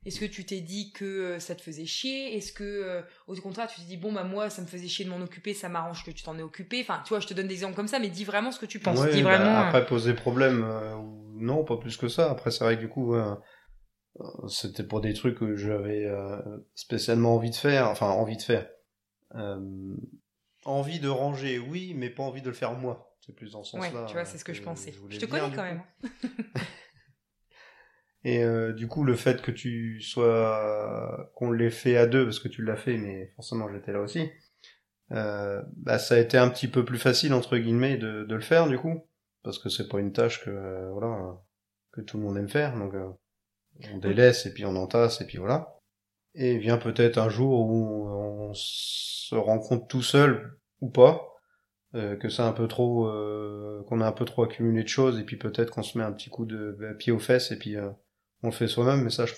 [0.05, 2.37] est-ce que tu t'es dit que euh, ça te faisait chier?
[2.37, 5.03] Est-ce que, euh, au contraire, tu t'es dit, bon, bah moi, ça me faisait chier
[5.03, 6.79] de m'en occuper, ça m'arrange que tu t'en aies occupé?
[6.81, 8.65] Enfin, tu vois, je te donne des exemples comme ça, mais dis vraiment ce que
[8.65, 9.05] tu penses.
[9.09, 10.65] dis bah, vraiment, après, poser problème,
[11.35, 12.31] non, pas plus que ça.
[12.31, 13.15] Après, c'est vrai que du coup,
[14.47, 16.07] c'était pour des trucs que j'avais
[16.73, 18.69] spécialement envie de faire, enfin, envie de faire.
[20.63, 23.07] envie de ranger, oui, mais pas envie de le faire moi.
[23.25, 24.01] C'est plus dans ce sens-là.
[24.03, 24.93] Ouais, tu vois, c'est ce que, je pensais.
[25.09, 25.81] Je, te connais quand même.
[28.27, 32.39] Et euh, du coup, le fait que tu sois, qu'on l'ait fait à deux, parce
[32.39, 34.29] que tu l'as fait, mais forcément j'étais là aussi,
[35.13, 38.41] euh, bah ça a été un petit peu plus facile entre guillemets de, de le
[38.41, 39.07] faire du coup,
[39.43, 41.37] parce que c'est pas une tâche que euh, voilà
[41.93, 43.07] que tout le monde aime faire, donc euh,
[43.93, 45.79] on délaisse et puis on entasse et puis voilà.
[46.35, 51.23] Et vient peut-être un jour où on se rend compte tout seul ou pas
[51.93, 53.05] que c'est un peu trop,
[53.87, 56.11] qu'on a un peu trop accumulé de choses et puis peut-être qu'on se met un
[56.11, 57.75] petit coup de pied aux fesses et puis
[58.43, 59.33] on le fait soi-même, mais ça, je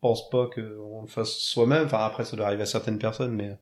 [0.00, 1.86] pense pas qu'on le fasse soi-même.
[1.86, 3.58] Enfin, après, ça doit arriver à certaines personnes, mais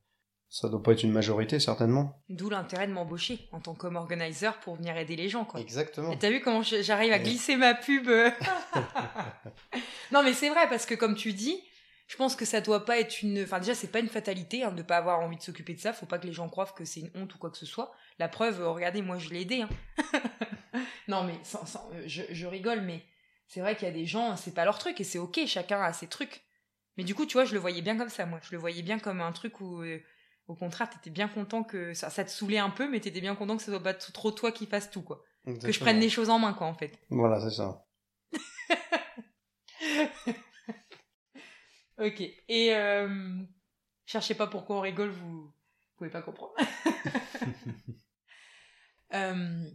[0.48, 2.22] ça doit pas être une majorité, certainement.
[2.28, 5.60] D'où l'intérêt de m'embaucher en tant qu'homme organizer pour venir aider les gens, quoi.
[5.60, 6.12] Exactement.
[6.12, 8.30] Et t'as vu comment j'arrive à glisser ma pub euh
[10.12, 11.60] Non, mais c'est vrai, parce que comme tu dis,
[12.06, 13.42] je pense que ça doit pas être une.
[13.42, 15.92] Enfin, déjà, c'est pas une fatalité hein, de pas avoir envie de s'occuper de ça.
[15.92, 17.92] Faut pas que les gens croient que c'est une honte ou quoi que ce soit.
[18.18, 19.62] La preuve, regardez, moi, je l'ai aidé.
[19.62, 19.68] Hein.
[21.08, 23.02] non, mais euh, je, je rigole, mais
[23.48, 25.80] c'est vrai qu'il y a des gens, c'est pas leur truc et c'est ok, chacun
[25.80, 26.44] a ses trucs.
[26.96, 28.40] Mais du coup, tu vois, je le voyais bien comme ça, moi.
[28.42, 30.00] Je le voyais bien comme un truc où, euh,
[30.46, 33.34] au contraire, t'étais bien content que ça, ça te saoulait un peu, mais t'étais bien
[33.34, 35.24] content que ce soit pas trop toi qui fasse tout, quoi.
[35.44, 36.98] Que je prenne les choses en main, quoi, en fait.
[37.10, 37.84] Voilà, c'est ça.
[41.98, 42.20] ok.
[42.48, 43.42] Et euh,
[44.06, 45.52] cherchez pas pourquoi on rigole, vous,
[45.96, 46.54] pouvez pas comprendre.
[49.14, 49.70] euh,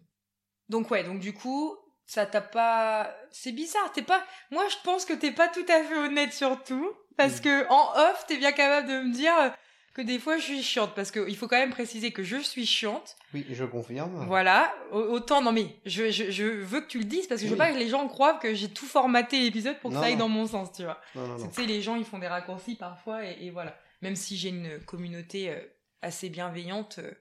[0.69, 1.77] donc ouais, donc du coup,
[2.09, 5.83] ça t'a pas c'est bizarre t'es pas moi je pense que t'es pas tout à
[5.83, 7.41] fait honnête sur tout parce mm.
[7.41, 9.53] que en off t'es bien capable de me dire
[9.93, 12.65] que des fois je suis chiante parce qu'il faut quand même préciser que je suis
[12.65, 13.15] chiante.
[13.35, 14.25] Oui je confirme.
[14.25, 17.51] Voilà autant non mais je, je, je veux que tu le dises parce que je
[17.51, 20.17] veux pas que les gens croient que j'ai tout formaté l'épisode pour que ça aille
[20.17, 20.99] dans mon sens tu vois.
[21.13, 23.77] Tu sais les gens ils font des raccourcis parfois et, voilà.
[24.01, 25.59] Même si j'ai une communauté euh,
[26.01, 27.11] assez bienveillante euh,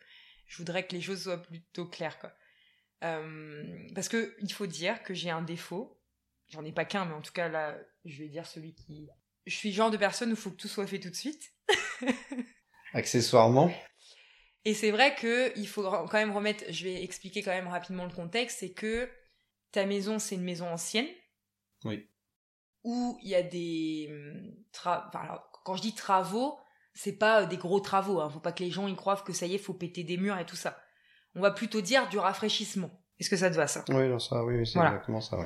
[0.47, 2.31] je voudrais que les choses soient plutôt claires quoi.
[2.31, 2.33] euh,
[3.01, 6.01] parce que il faut dire que j'ai un défaut.
[6.49, 9.09] J'en ai pas qu'un, mais en tout cas là, je vais dire celui qui.
[9.47, 11.15] Je suis le genre de personne où il faut que tout soit fait tout de
[11.15, 11.53] suite.
[12.95, 13.71] Accessoirement.
[14.65, 16.65] Et c'est vrai que il faut quand même remettre.
[16.71, 18.59] Je vais expliquer quand même rapidement le contexte.
[18.61, 19.09] C'est que
[19.73, 21.09] ta maison, c'est une maison ancienne.
[21.85, 22.09] Oui.
[22.85, 24.11] Où il y a des.
[24.75, 26.59] Enfin, alors, quand je dis travaux,
[26.95, 28.21] c'est pas des gros travaux.
[28.21, 28.31] Hein.
[28.31, 30.39] Faut pas que les gens y croient que ça y est, faut péter des murs
[30.39, 30.79] et tout ça
[31.35, 32.91] on va plutôt dire du rafraîchissement.
[33.19, 33.85] Est-ce que ça te va ça?
[33.89, 35.39] Oui, ça, oui, c'est exactement ça,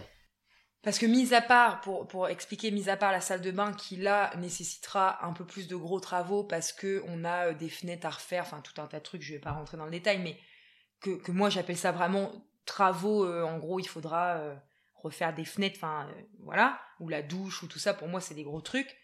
[0.83, 3.73] Parce que mis à part, pour, pour expliquer, mis à part la salle de bain
[3.73, 7.71] qui là nécessitera un peu plus de gros travaux parce que on a euh, des
[7.71, 9.91] fenêtres à refaire, enfin tout un tas de trucs, je vais pas rentrer dans le
[9.91, 10.37] détail, mais
[11.01, 12.31] que, moi j'appelle ça vraiment
[12.67, 13.25] travaux.
[13.25, 14.55] Euh, en gros, il faudra euh,
[14.95, 16.09] refaire des fenêtres, enfin
[16.41, 17.95] voilà, ou la douche ou tout ça.
[17.95, 18.97] Pour moi, c'est des gros trucs.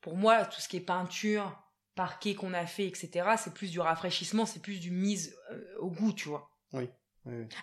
[0.00, 1.54] Pour moi, tout ce qui est peinture,
[1.98, 5.90] parquet qu'on a fait, etc., c'est plus du rafraîchissement, c'est plus du mise euh, au
[5.90, 6.48] goût, tu vois.
[6.72, 6.88] Oui.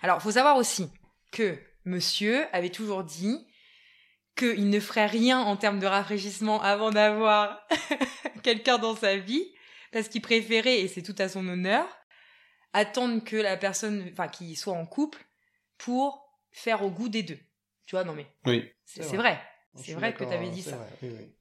[0.02, 0.90] Alors, faut savoir aussi
[1.32, 3.48] que monsieur avait toujours dit
[4.36, 7.66] qu'il ne ferait rien en termes de rafraîchissement avant d'avoir
[8.42, 9.54] quelqu'un dans sa vie,
[9.90, 11.88] parce qu'il préférait, et c'est tout à son honneur,
[12.74, 15.24] attendre que la personne, enfin, qu'il soit en couple
[15.78, 17.38] pour faire au goût des deux.
[17.86, 18.26] Tu vois, non mais.
[18.44, 18.70] Oui.
[18.84, 19.40] C'est vrai.
[19.76, 20.78] C'est vrai, que tu avais dit ça.
[21.02, 21.35] Oui, oui.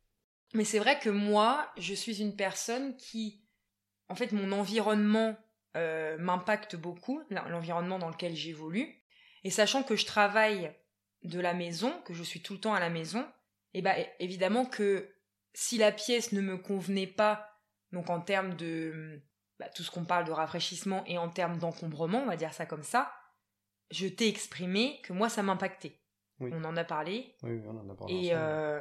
[0.55, 3.43] Mais c'est vrai que moi, je suis une personne qui,
[4.07, 5.35] en fait, mon environnement
[5.75, 9.03] euh, m'impacte beaucoup, l'environnement dans lequel j'évolue.
[9.43, 10.73] Et sachant que je travaille
[11.23, 13.21] de la maison, que je suis tout le temps à la maison,
[13.73, 15.13] et eh ben évidemment que
[15.53, 17.59] si la pièce ne me convenait pas,
[17.91, 19.21] donc en termes de
[19.59, 22.65] bah, tout ce qu'on parle de rafraîchissement et en termes d'encombrement, on va dire ça
[22.65, 23.11] comme ça,
[23.91, 25.99] je t'ai exprimé que moi ça m'impactait.
[26.39, 27.35] On en a parlé.
[27.43, 28.13] Oui, on en a parlé.
[28.13, 28.79] Et, euh,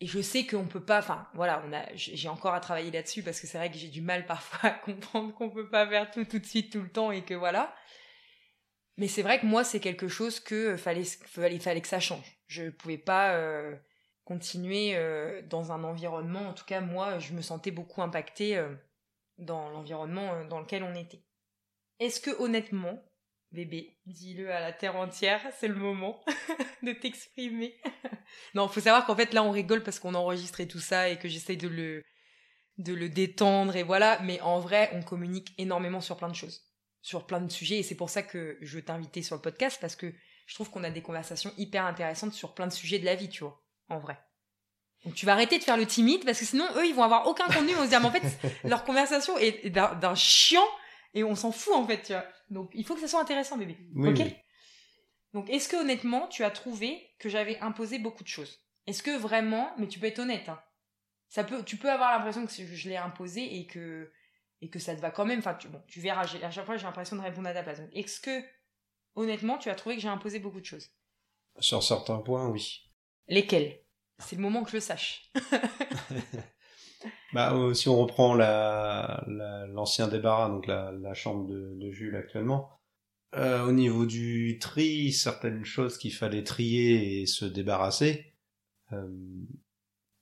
[0.00, 3.22] et je sais qu'on peut pas enfin voilà on a j'ai encore à travailler là-dessus
[3.22, 6.10] parce que c'est vrai que j'ai du mal parfois à comprendre qu'on peut pas faire
[6.10, 7.74] tout tout de suite tout le temps et que voilà.
[8.96, 12.38] Mais c'est vrai que moi c'est quelque chose que fallait fallait fallait que ça change.
[12.48, 13.76] Je pouvais pas euh,
[14.24, 18.74] continuer euh, dans un environnement en tout cas moi je me sentais beaucoup impactée euh,
[19.38, 21.22] dans l'environnement dans lequel on était.
[21.98, 23.02] Est-ce que honnêtement
[23.52, 26.22] Bébé, dis-le à la terre entière, c'est le moment
[26.84, 27.76] de t'exprimer.
[28.54, 31.28] non, faut savoir qu'en fait là on rigole parce qu'on enregistrait tout ça et que
[31.28, 32.04] j'essaye de le
[32.78, 36.62] de le détendre et voilà, mais en vrai on communique énormément sur plein de choses,
[37.02, 39.96] sur plein de sujets et c'est pour ça que je t'inviter sur le podcast parce
[39.96, 40.14] que
[40.46, 43.28] je trouve qu'on a des conversations hyper intéressantes sur plein de sujets de la vie,
[43.28, 44.16] tu vois, en vrai.
[45.04, 47.26] Donc tu vas arrêter de faire le timide parce que sinon eux ils vont avoir
[47.26, 50.68] aucun contenu, vont se dire mais en fait leur conversation est d'un chiant
[51.14, 52.24] et on s'en fout en fait, tu vois.
[52.50, 53.78] Donc il faut que ça soit intéressant, bébé.
[53.96, 54.22] ok
[55.32, 58.64] Donc est-ce que honnêtement, tu as trouvé que j'avais imposé beaucoup de choses?
[58.86, 60.60] Est-ce que vraiment, mais tu peux être honnête, hein,
[61.28, 64.12] ça peut, tu peux avoir l'impression que je l'ai imposé et que
[64.60, 65.38] et que ça te va quand même.
[65.38, 66.22] Enfin, tu, bon, tu verras.
[66.42, 67.80] À chaque fois, j'ai l'impression de répondre à ta place.
[67.92, 68.44] Est-ce que
[69.14, 70.90] honnêtement, tu as trouvé que j'ai imposé beaucoup de choses?
[71.58, 72.90] Sur certains points, oui.
[73.28, 73.80] Lesquels?
[74.18, 75.30] C'est le moment que je le sache.
[77.32, 79.24] Bah, euh, si on reprend la,
[79.68, 82.80] l'ancien débarras, donc la, chambre de, Jules actuellement,
[83.36, 88.34] euh, au niveau du tri, certaines choses qu'il fallait trier et se débarrasser,
[88.92, 89.08] euh,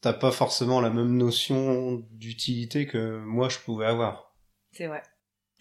[0.01, 4.37] t'as pas forcément la même notion d'utilité que moi je pouvais avoir.
[4.73, 5.03] C'est vrai.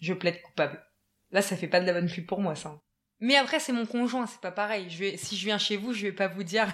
[0.00, 0.84] Je plaide coupable.
[1.30, 2.80] Là, ça fait pas de la bonne pub pour moi, ça.
[3.20, 4.88] Mais après, c'est mon conjoint, c'est pas pareil.
[4.90, 6.72] Je si je viens chez vous, je vais pas vous dire.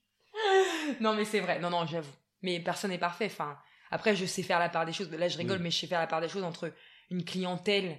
[1.00, 1.60] non, mais c'est vrai.
[1.60, 2.10] Non, non, j'avoue.
[2.42, 3.26] Mais personne n'est parfait.
[3.26, 3.58] Enfin,
[3.90, 5.10] après, je sais faire la part des choses.
[5.10, 6.72] Là, je rigole, mais je sais faire la part des choses entre
[7.10, 7.98] une clientèle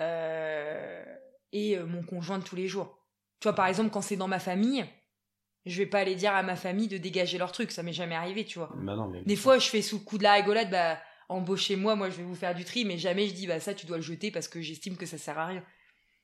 [0.00, 1.04] euh,
[1.52, 2.98] et euh, mon conjoint de tous les jours.
[3.40, 4.84] Tu vois, par exemple, quand c'est dans ma famille,
[5.66, 7.72] je vais pas aller dire à ma famille de dégager leur truc.
[7.72, 8.70] Ça m'est jamais arrivé, tu vois.
[8.76, 9.22] Bah non, mais...
[9.22, 12.22] Des fois, je fais sous le coup de la rigolade, bah, embauchez-moi, moi, je vais
[12.22, 14.48] vous faire du tri, mais jamais je dis, bah, ça, tu dois le jeter parce
[14.48, 15.64] que j'estime que ça sert à rien.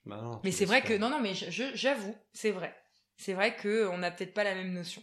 [0.07, 2.75] Bah non, mais c'est vrai que, non, non, mais j'avoue, c'est vrai.
[3.17, 5.03] C'est vrai que on n'a peut-être pas la même notion.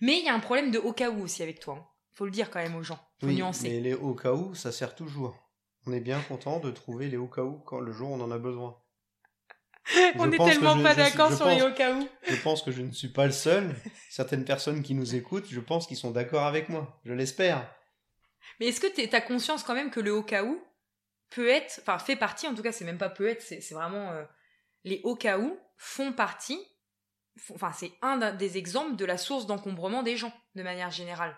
[0.00, 1.74] Mais il y a un problème de au cas où aussi avec toi.
[1.74, 1.86] Hein.
[2.18, 2.98] Faut le dire quand même aux gens.
[3.20, 3.68] Faut nuancer.
[3.68, 5.38] Mais les au cas où, ça sert toujours.
[5.86, 8.32] On est bien content de trouver les au cas où quand le jour on en
[8.32, 8.76] a besoin.
[10.16, 12.08] on est tellement pas d'accord sur les au cas où.
[12.24, 13.72] Je pense que je ne suis pas le seul.
[14.10, 17.00] Certaines personnes qui nous écoutent, je pense qu'ils sont d'accord avec moi.
[17.04, 17.72] Je l'espère.
[18.58, 20.60] Mais est-ce que tu as conscience quand même que le au cas où
[21.30, 24.10] peut être, enfin fait partie, en tout cas c'est même pas peut être, c'est vraiment
[24.10, 24.24] euh,
[24.82, 26.58] les au cas où font partie,
[27.54, 31.36] enfin c'est un des exemples de la source d'encombrement des gens de manière générale.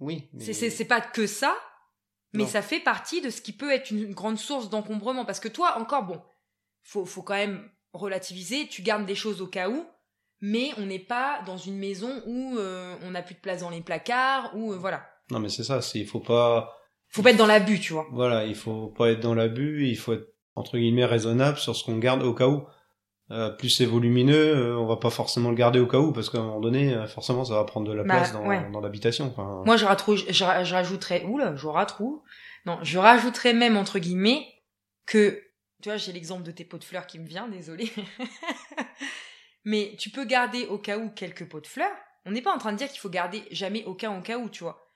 [0.00, 0.28] Oui.
[0.32, 0.52] Mais...
[0.52, 1.56] C'est pas que ça,
[2.32, 5.24] mais ça fait partie de ce qui peut être une grande source d'encombrement.
[5.24, 6.20] Parce que toi, encore, bon,
[6.82, 8.66] faut, faut quand même relativiser.
[8.68, 9.86] Tu gardes des choses au cas où,
[10.40, 13.70] mais on n'est pas dans une maison où euh, on n'a plus de place dans
[13.70, 15.08] les placards, ou euh, voilà.
[15.30, 16.76] Non, mais c'est ça, il faut pas.
[17.08, 18.06] Faut pas être dans l'abus, tu vois.
[18.10, 21.84] Voilà, il faut pas être dans l'abus, il faut être entre guillemets raisonnable sur ce
[21.84, 22.66] qu'on garde au cas où.
[23.30, 26.28] Euh, plus c'est volumineux, euh, on va pas forcément le garder au cas où, parce
[26.28, 28.80] qu'à un moment donné, euh, forcément, ça va prendre de la bah, place dans, dans
[28.82, 29.32] l'habitation.
[29.64, 29.86] Moi, je,
[30.28, 31.66] je, je, rajouterais, oula, je
[32.66, 34.46] non, je rajouterais même, entre guillemets,
[35.06, 35.42] que,
[35.82, 37.90] tu vois, j'ai l'exemple de tes pots de fleurs qui me vient, désolé.
[39.64, 41.96] Mais tu peux garder au cas où quelques pots de fleurs.
[42.26, 44.50] On n'est pas en train de dire qu'il faut garder jamais aucun au cas où,
[44.50, 44.86] tu vois.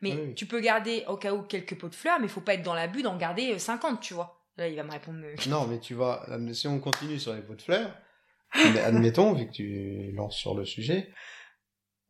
[0.00, 2.54] Mais tu peux garder au cas où quelques pots de fleurs, mais il faut pas
[2.54, 4.43] être dans l'abus d'en garder 50, tu vois.
[4.56, 5.20] Là, il va me répondre.
[5.48, 6.26] Non, mais tu vas.
[6.52, 7.92] Si on continue sur les pots de fleurs,
[8.52, 11.12] admettons, vu que tu lances sur le sujet,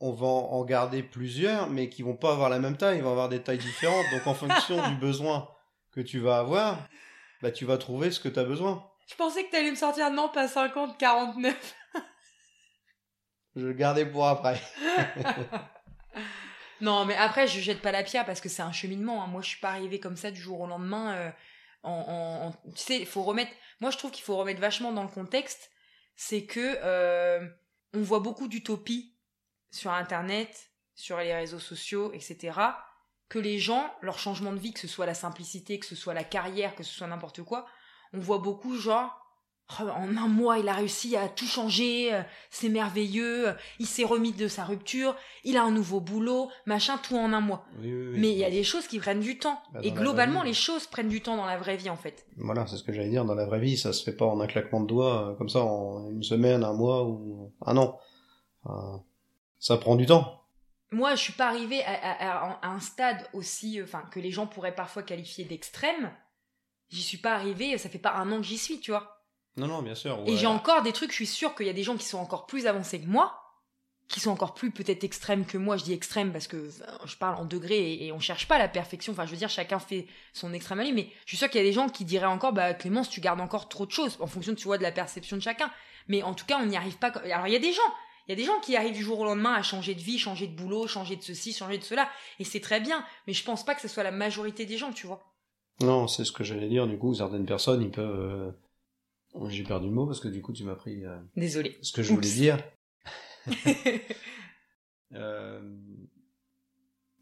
[0.01, 3.13] on va en garder plusieurs, mais qui vont pas avoir la même taille, ils vont
[3.13, 4.05] avoir des tailles différentes.
[4.13, 5.49] Donc, en fonction du besoin
[5.93, 6.87] que tu vas avoir,
[7.41, 8.85] bah, tu vas trouver ce que tu as besoin.
[9.07, 11.75] Je pensais que tu allais me sortir non pas 50, 49.
[13.57, 14.61] je le gardais pour après.
[16.81, 19.23] non, mais après, je jette pas la pierre parce que c'est un cheminement.
[19.23, 19.29] Hein.
[19.29, 21.15] Moi, je suis pas arrivée comme ça du jour au lendemain.
[21.15, 21.31] Euh,
[21.85, 23.53] tu sais, faut remettre.
[23.81, 25.71] Moi, je trouve qu'il faut remettre vachement dans le contexte.
[26.17, 27.47] C'est que euh,
[27.93, 29.17] on voit beaucoup d'utopies
[29.71, 32.59] sur Internet, sur les réseaux sociaux, etc.
[33.29, 36.15] Que les gens, leur changement de vie, que ce soit la simplicité, que ce soit
[36.15, 37.67] la carrière, que ce soit n'importe quoi,
[38.13, 39.24] on voit beaucoup genre
[39.81, 43.87] Oh, en un mois, il a réussi à tout changer, euh, c'est merveilleux, euh, il
[43.87, 47.65] s'est remis de sa rupture, il a un nouveau boulot, machin, tout en un mois.
[47.81, 49.59] Mais il y a des choses qui prennent du temps.
[49.73, 52.27] Bah, et globalement, les choses prennent du temps dans la vraie vie, en fait.
[52.37, 53.25] Voilà, c'est ce que j'allais dire.
[53.25, 55.49] Dans la vraie vie, ça se fait pas en un claquement de doigts, euh, comme
[55.49, 57.99] ça, en une semaine, un mois ou un an.
[59.59, 60.43] ça prend du temps.
[60.91, 65.03] Moi, je suis pas arrivée à, un stade aussi, enfin, que les gens pourraient parfois
[65.03, 66.13] qualifier d'extrême.
[66.91, 69.24] J'y suis pas arrivée, ça fait pas un an que j'y suis, tu vois.
[69.57, 70.23] Non, non, bien sûr.
[70.27, 72.19] Et j'ai encore des trucs, je suis sûre qu'il y a des gens qui sont
[72.19, 73.41] encore plus avancés que moi,
[74.09, 75.77] qui sont encore plus peut-être extrêmes que moi.
[75.77, 76.69] Je dis extrême parce que
[77.05, 79.13] je parle en degrés et, on cherche pas la perfection.
[79.13, 81.61] Enfin, je veux dire, chacun fait son extrême à lui, mais je suis sûre qu'il
[81.61, 84.17] y a des gens qui diraient encore, bah, Clémence, tu gardes encore trop de choses
[84.21, 85.71] en fonction, tu vois, de la perception de chacun.
[86.09, 87.09] Mais en tout cas, on n'y arrive pas.
[87.09, 87.83] Alors, il y a des gens.
[88.27, 90.19] Il y a des gens qui arrivent du jour au lendemain à changer de vie,
[90.19, 92.09] changer de boulot, changer de ceci, changer de cela.
[92.39, 93.05] Et c'est très bien.
[93.27, 95.23] Mais je pense pas que ce soit la majorité des gens, tu vois.
[95.81, 96.87] Non, c'est ce que j'allais dire.
[96.87, 98.51] Du coup, certaines personnes, ils peuvent, euh,
[99.49, 101.77] J'ai perdu le mot parce que du coup tu m'as pris euh, Désolé.
[101.83, 102.63] ce que je voulais dire.
[105.13, 105.61] Euh,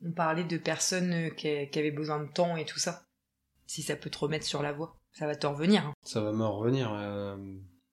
[0.04, 3.04] On parlait de personnes euh, qui, qui avaient besoin de temps et tout ça.
[3.66, 5.86] Si ça peut te remettre sur la voie, ça va te revenir.
[5.86, 5.92] hein.
[6.02, 6.90] ça va me revenir.
[6.94, 7.36] euh,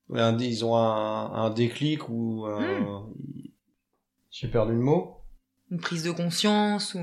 [0.07, 3.13] ouais, ils ont un, un déclic ou Hmm.
[4.31, 5.17] j'ai perdu le mot.
[5.69, 6.99] Une prise de conscience ou.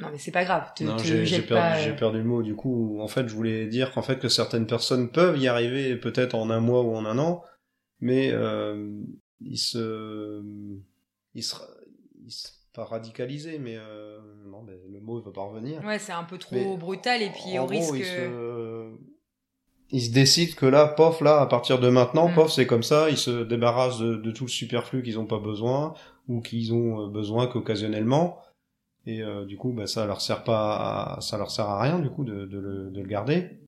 [0.00, 0.72] Non, mais c'est pas grave.
[0.74, 2.42] Te, Non, te j'ai j'ai perdu, pas, j'ai euh, perdu le mot.
[2.42, 5.96] Du coup, en fait, je voulais dire qu'en fait que certaines personnes peuvent y arriver
[5.96, 7.42] peut-être en un mois ou en un an,
[8.00, 8.88] mais euh,
[9.40, 10.42] ils se,
[11.34, 11.56] ils se,
[12.24, 15.84] ils se pas radicalisés, mais euh, non, mais le mot ne va pas revenir.
[15.84, 17.94] Ouais, c'est un peu trop Mais brutal et puis en au gros, risque.
[17.96, 18.90] ils se,
[19.90, 22.34] ils se décident que là, pof, là, à partir de maintenant, Mm.
[22.34, 23.10] pof, c'est comme ça.
[23.10, 25.94] Ils se débarrassent de, de tout le superflu qu'ils ont pas besoin
[26.28, 28.38] ou qu'ils ont euh, besoin qu'occasionnellement.
[29.06, 31.98] Et euh, du coup, bah, ça leur sert pas, à, ça leur sert à rien
[31.98, 33.60] du coup de, de, le, de le garder.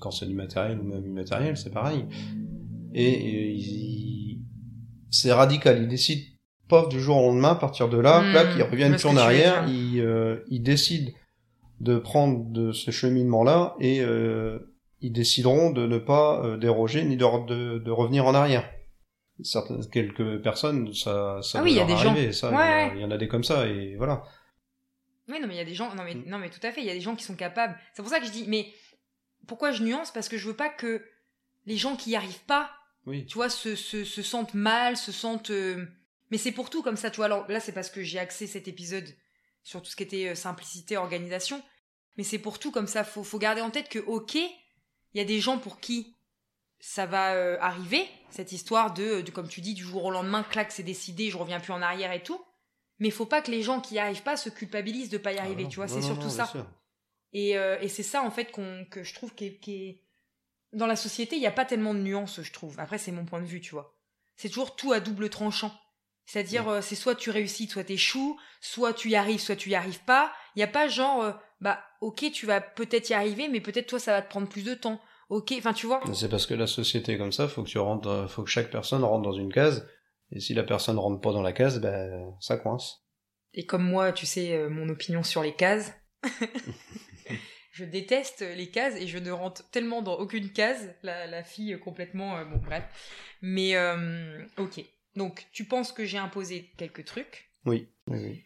[0.00, 2.04] Quand c'est du matériel ou même immatériel, c'est pareil.
[2.94, 4.40] Et, et ils-
[5.10, 5.82] c'est radical.
[5.82, 6.22] Ils décident,
[6.68, 9.16] pof, du jour au lendemain, à partir de là, Mm, clac, ils reviennent plus en
[9.16, 9.68] arrière.
[9.68, 11.12] Ils, euh, ils décident
[11.80, 14.58] de prendre de ce cheminement-là et euh,
[15.00, 18.68] ils décideront de ne pas euh, déroger ni de, re- de, de revenir en arrière.
[19.42, 22.10] Certaines, quelques personnes, ça, ça Ah oui, il y a des gens.
[22.10, 22.92] arriver, ça, Ouais, il y ouais.
[22.98, 24.22] il y en a des comme ça et voilà.
[25.32, 25.94] Oui, non, mais il y a des gens.
[25.94, 26.24] Non mais, Mm.
[26.26, 26.80] non, mais tout à fait.
[26.82, 27.76] Il y a des gens qui sont capables.
[27.94, 28.44] C'est pour ça que je dis.
[28.46, 28.72] Mais
[29.48, 30.12] pourquoi je nuance?
[30.12, 31.04] Parce que je veux pas que
[31.66, 32.70] les gens qui y arrivent pas,
[33.06, 33.26] Oui.
[33.26, 35.50] tu vois, se, se, se sentent mal, se sentent.
[35.50, 35.86] euh,
[36.30, 37.26] Mais c'est pour tout comme ça, tu vois.
[37.26, 39.08] Alors là, c'est parce que j'ai axé cet épisode
[39.64, 41.62] sur tout ce qui était euh, simplicité, organisation.
[42.16, 43.04] Mais c'est pour tout comme ça.
[43.04, 44.50] Faut, faut garder en tête que, ok, il
[45.14, 46.14] y a des gens pour qui
[46.80, 50.42] ça va euh, arriver, cette histoire de, de, comme tu dis, du jour au lendemain,
[50.42, 52.40] clac, c'est décidé, je reviens plus en arrière et tout.
[53.02, 55.38] Mais faut pas que les gens qui y arrivent pas se culpabilisent de pas y
[55.38, 56.46] arriver, Ah non, tu vois, c'est surtout non, ça.
[56.46, 56.64] sûr.
[57.32, 60.04] Et, euh, et c'est ça, en fait, qu'on, que je trouve qui est,
[60.72, 62.78] Dans la société, il n'y a pas tellement de nuances, je trouve.
[62.78, 63.98] Après, c'est mon point de vue, tu vois.
[64.36, 65.76] C'est toujours tout à double tranchant.
[66.26, 69.74] C'est-à-dire, euh, c'est soit tu réussis, soit t'échoues, soit tu y arrives, soit tu y
[69.74, 70.32] arrives pas.
[70.54, 73.88] Il n'y a pas genre, euh, bah, ok, tu vas peut-être y arriver, mais peut-être
[73.88, 75.00] toi, ça va te prendre plus de temps.
[75.28, 76.00] Ok, enfin, tu vois.
[76.14, 78.70] C'est parce que la société est comme ça, faut que tu rentres, faut que chaque
[78.70, 79.88] personne rentre dans une case.
[80.34, 83.04] Et si la personne rentre pas dans la case, ben, ça coince.
[83.54, 85.92] Et comme moi, tu sais, euh, mon opinion sur les cases.
[87.72, 91.74] je déteste les cases et je ne rentre tellement dans aucune case, la, la fille
[91.74, 92.38] euh, complètement...
[92.38, 92.84] euh, bon, bref.
[93.42, 94.82] Mais, euh, ok.
[95.16, 97.50] Donc, tu penses que j'ai imposé quelques trucs.
[97.66, 97.88] Oui.
[98.08, 98.44] Oui, oui.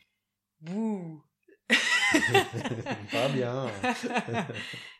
[0.61, 1.23] Bouh
[3.13, 3.67] pas bien.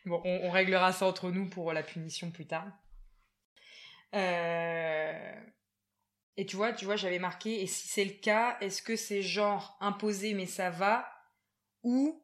[0.05, 2.67] Bon, on, on réglera ça entre nous pour la punition plus tard.
[4.13, 5.33] Euh,
[6.37, 9.23] Et tu vois, tu vois, j'avais marqué, et si c'est le cas, est-ce que c'est
[9.23, 11.07] genre imposé mais ça va,
[11.83, 12.23] ou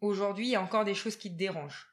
[0.00, 1.86] aujourd'hui il y a encore des choses qui te dérangent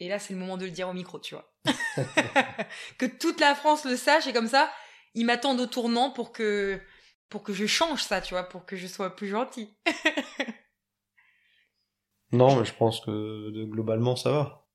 [0.00, 1.54] Et là, c'est le moment de le dire au micro, tu vois.
[2.98, 4.70] que toute la France le sache, et comme ça,
[5.14, 6.80] ils m'attendent au tournant pour que,
[7.28, 9.76] pour que je change ça, tu vois, pour que je sois plus gentil.
[12.32, 14.68] Non, mais je pense que globalement, ça va.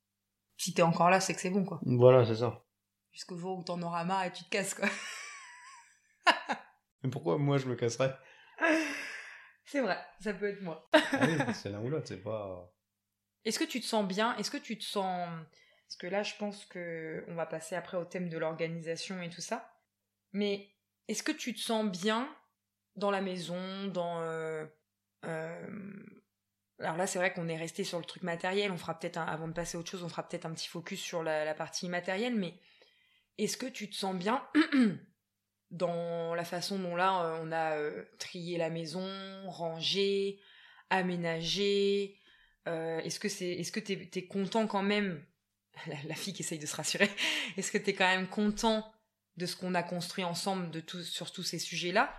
[0.57, 1.82] Si t'es encore là, c'est que c'est bon, quoi.
[1.84, 2.63] Voilà, c'est ça.
[3.11, 4.88] Jusqu'au jour où t'en auras marre et tu te casses, quoi.
[7.03, 8.15] Mais pourquoi moi je me casserais?
[9.63, 10.89] C'est vrai, ça peut être moi.
[10.93, 12.74] ah oui, C'est l'un ou l'autre, c'est pas.
[13.45, 14.36] Est-ce que tu te sens bien?
[14.38, 15.28] Est-ce que tu te sens
[15.88, 19.30] Parce que là, je pense que on va passer après au thème de l'organisation et
[19.30, 19.74] tout ça.
[20.34, 20.69] Mais
[21.07, 22.30] est-ce que tu te sens bien
[22.95, 24.65] dans la maison, dans euh,
[25.26, 25.67] euh,
[26.80, 28.72] alors là, c'est vrai qu'on est resté sur le truc matériel.
[28.72, 30.67] On fera peut-être un- avant de passer à autre chose, on fera peut-être un petit
[30.67, 32.36] focus sur la, la partie immatérielle.
[32.36, 32.59] Mais
[33.38, 34.47] est-ce que tu te sens bien
[35.72, 39.07] dans la façon dont là euh, on a euh, trié la maison,
[39.47, 40.39] rangé,
[40.89, 42.17] aménagé
[42.67, 45.24] euh, Est-ce que c'est, est-ce que t'es, t'es content quand même
[45.88, 47.09] la, la fille qui essaye de se rassurer.
[47.57, 48.91] Est-ce que t'es quand même content
[49.38, 52.13] de ce qu'on a construit ensemble de tout, sur tous ces sujets-là?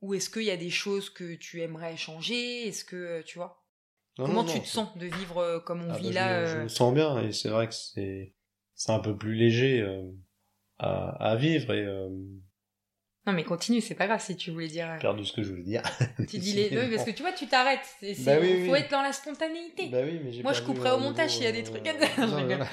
[0.00, 2.68] Ou est-ce qu'il y a des choses que tu aimerais changer?
[2.68, 3.64] Est-ce que tu vois?
[4.18, 6.44] Non, Comment non, tu non, te sens de vivre comme on Ah vit bah, là
[6.44, 8.34] je, je euh, me sens bien et c'est vrai que c'est
[8.74, 9.84] c'est un peu plus léger
[10.78, 11.84] à, à vivre et
[13.28, 14.88] Non mais continue, c'est pas grave si tu voulais dire.
[14.88, 15.82] euh, j'ai perdu ce que je voulais dire.
[16.28, 16.70] Tu dis les.
[16.78, 17.80] Oui, parce que tu vois, tu t'arrêtes.
[18.20, 18.78] Bah oui, faut oui.
[18.78, 19.88] être dans la spontanéité.
[19.88, 21.90] Bah oui, mais Moi, je couperai euh, au montage s'il y a des trucs à
[21.92, 22.08] euh, dire.
[22.26, 22.66] Non, voilà.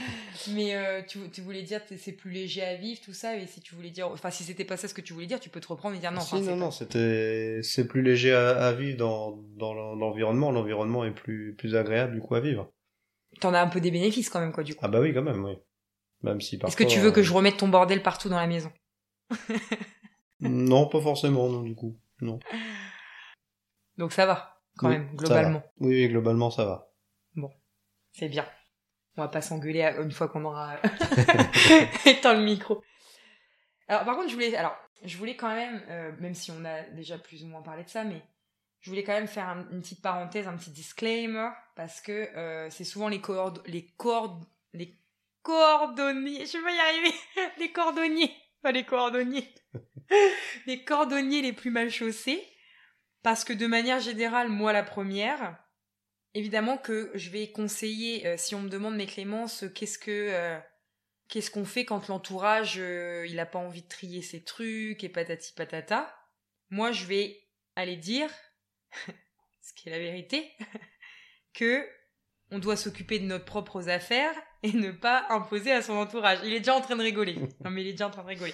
[0.53, 3.36] Mais euh, tu, tu voulais dire que c'est plus léger à vivre, tout ça.
[3.36, 5.41] Et si tu voulais dire, enfin, si c'était pas ça ce que tu voulais dire,
[5.41, 6.22] tu peux te reprendre et dire non.
[6.22, 10.51] si, non, pas- non, c'était c'est plus léger à, à vivre dans, dans l'en- l'environnement.
[10.51, 12.72] L'environnement est plus plus agréable du coup à vivre.
[13.41, 14.82] T'en as un peu des bénéfices quand même, quoi, du coup.
[14.86, 15.58] Ah bah oui, quand même, oui.
[16.24, 18.47] Même si Est-ce que tu veux que euh, je remette ton bordel partout dans la
[18.47, 18.72] maison?
[20.39, 21.97] Non, pas forcément, non, du coup.
[22.21, 22.39] Non.
[23.97, 25.63] Donc ça va, quand Oui, même, globalement.
[25.79, 26.91] Oui, oui, globalement, ça va.
[28.17, 28.45] C'est bien.
[29.17, 30.75] On va pas s'engueuler une fois qu'on aura
[32.05, 32.81] éteint le micro.
[33.88, 36.83] Alors par contre, je voulais, alors je voulais quand même, euh, même si on a
[36.91, 38.21] déjà plus ou moins parlé de ça, mais
[38.79, 42.83] je voulais quand même faire une petite parenthèse, un petit disclaimer, parce que euh, c'est
[42.83, 44.97] souvent les cordes, les cordes, les
[45.41, 47.15] cordonniers, je vais y arriver,
[47.59, 48.31] les cordonniers,
[48.61, 49.53] pas les cordonniers,
[50.66, 52.43] les cordonniers les plus mal chaussés,
[53.24, 55.58] parce que de manière générale, moi la première,
[56.34, 60.60] évidemment que je vais conseiller, euh, si on me demande mes clémences, qu'est-ce que
[61.28, 65.10] qu'est-ce qu'on fait quand l'entourage euh, il a pas envie de trier ses trucs et
[65.10, 66.16] patati patata
[66.70, 67.41] Moi, je vais
[67.76, 68.30] aller dire,
[69.62, 70.51] ce qui est la vérité,
[71.53, 71.88] que
[72.51, 76.39] on doit s'occuper de nos propres affaires et ne pas imposer à son entourage.
[76.43, 77.36] Il est déjà en train de rigoler.
[77.64, 78.53] Non, mais il est déjà en train de rigoler.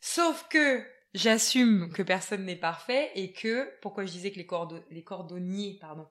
[0.00, 0.84] Sauf que
[1.14, 4.46] j'assume que personne n'est parfait et que pourquoi je disais que les,
[4.90, 6.06] les cordonniers pardon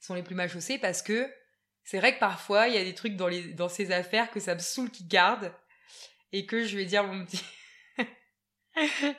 [0.00, 1.28] sont les plus mal chaussés parce que
[1.86, 4.40] c'est vrai que parfois, il y a des trucs dans, les, dans ces affaires que
[4.40, 5.52] ça me saoule qui garde
[6.32, 7.44] et que je vais dire mon petit.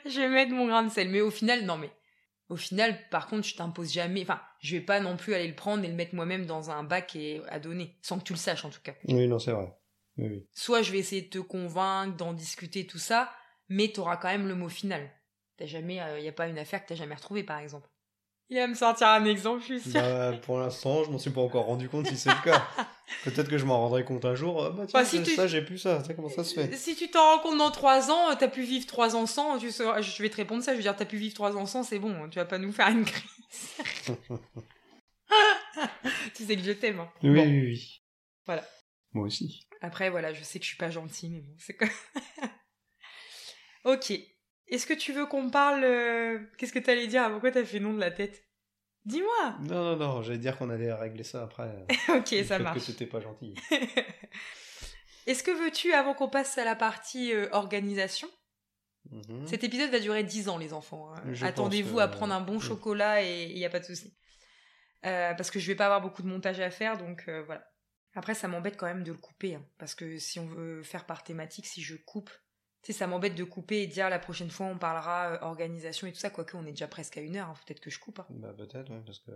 [0.04, 1.08] je vais mettre mon grain de sel.
[1.08, 1.90] Mais au final, non, mais
[2.50, 4.20] au final, par contre, je t'impose jamais.
[4.20, 6.84] Enfin, je vais pas non plus aller le prendre et le mettre moi-même dans un
[6.84, 8.94] bac et à donner, sans que tu le saches en tout cas.
[9.04, 9.74] Oui, non, c'est vrai.
[10.18, 13.32] Oui, Soit je vais essayer de te convaincre, d'en discuter, tout ça,
[13.68, 15.10] mais tu auras quand même le mot final.
[15.56, 17.88] T'as jamais, il euh, y a pas une affaire que t'as jamais retrouvée, par exemple.
[18.50, 19.90] Il va me sortir un exemple, je suis.
[19.92, 22.66] Bah, pour l'instant, je m'en suis pas encore rendu compte si c'est le cas.
[23.24, 24.62] Peut-être que je m'en rendrai compte un jour.
[24.62, 25.98] Euh, bah, tiens, bah, ça, j'ai plus ça.
[25.98, 28.48] Tu sais comment ça se fait Si tu t'en rends compte dans 3 ans, t'as
[28.48, 29.58] pu vivre 3 ans sans.
[29.58, 30.72] Tu Je vais te répondre ça.
[30.72, 32.28] Je veux dire, t'as pu vivre 3 ans sans, c'est bon.
[32.30, 33.28] Tu vas pas nous faire une crise.
[36.34, 37.00] tu sais que je t'aime.
[37.00, 37.10] Hein.
[37.22, 38.02] Oui, oui, oui.
[38.46, 38.64] Voilà.
[39.12, 39.66] Moi aussi.
[39.80, 41.88] Après, voilà, je sais que je suis pas gentille, mais bon, c'est quoi.
[43.88, 44.12] Ok.
[44.68, 47.30] Est-ce que tu veux qu'on parle euh, Qu'est-ce que t'allais dire?
[47.30, 48.44] Pourquoi t'as fait non de la tête?
[49.06, 51.86] Dis-moi Non, non, non, j'allais dire qu'on allait régler ça après.
[52.10, 52.78] ok, ça marche.
[52.78, 53.54] que c'était pas gentil.
[55.26, 58.28] Est-ce que veux-tu, avant qu'on passe à la partie euh, organisation?
[59.10, 59.46] Mhm.
[59.46, 61.14] Cet épisode va durer 10 ans, les enfants.
[61.14, 61.32] Hein.
[61.42, 64.14] Attendez-vous à prendre un bon chocolat et il n'y a pas de souci.
[65.06, 67.64] Euh, parce que je vais pas avoir beaucoup de montage à faire, donc voilà.
[68.14, 71.06] Après, ça m'embête quand même de le couper, hein, parce que si on veut faire
[71.06, 72.30] par thématique, si je coupe,
[72.92, 76.06] sais, ça m'embête de couper et de dire la prochaine fois on parlera euh, organisation
[76.06, 77.98] et tout ça, quoique on est déjà presque à une heure, hein, peut-être que je
[77.98, 78.18] coupe.
[78.18, 78.26] Hein.
[78.30, 79.32] Bah peut-être, oui, parce que...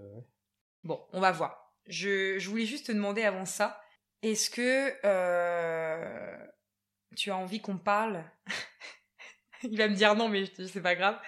[0.85, 1.73] Bon, on va voir.
[1.87, 3.81] Je, voulais juste te demander avant ça,
[4.23, 6.37] est-ce que euh,
[7.17, 8.25] tu as envie qu'on parle
[9.63, 11.19] Il va me dire non, mais c'est pas grave.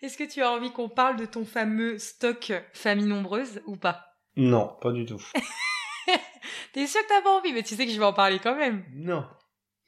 [0.00, 4.16] Est-ce que tu as envie qu'on parle de ton fameux stock famille nombreuse ou pas?
[4.36, 5.22] Non, pas du tout.
[6.72, 7.52] T'es sûr que t'as pas envie?
[7.52, 8.84] Mais tu sais que je vais en parler quand même.
[8.92, 9.26] Non.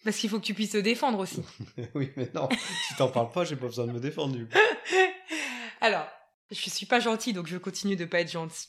[0.05, 1.43] Parce qu'il faut que tu puisses te défendre aussi.
[1.95, 2.49] oui, mais non,
[2.89, 4.37] si t'en parles pas, j'ai pas besoin de me défendre
[5.81, 6.07] Alors,
[6.51, 8.69] je suis pas gentille, donc je continue de pas être gentille.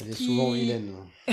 [0.00, 0.94] Elle est souvent vilaine.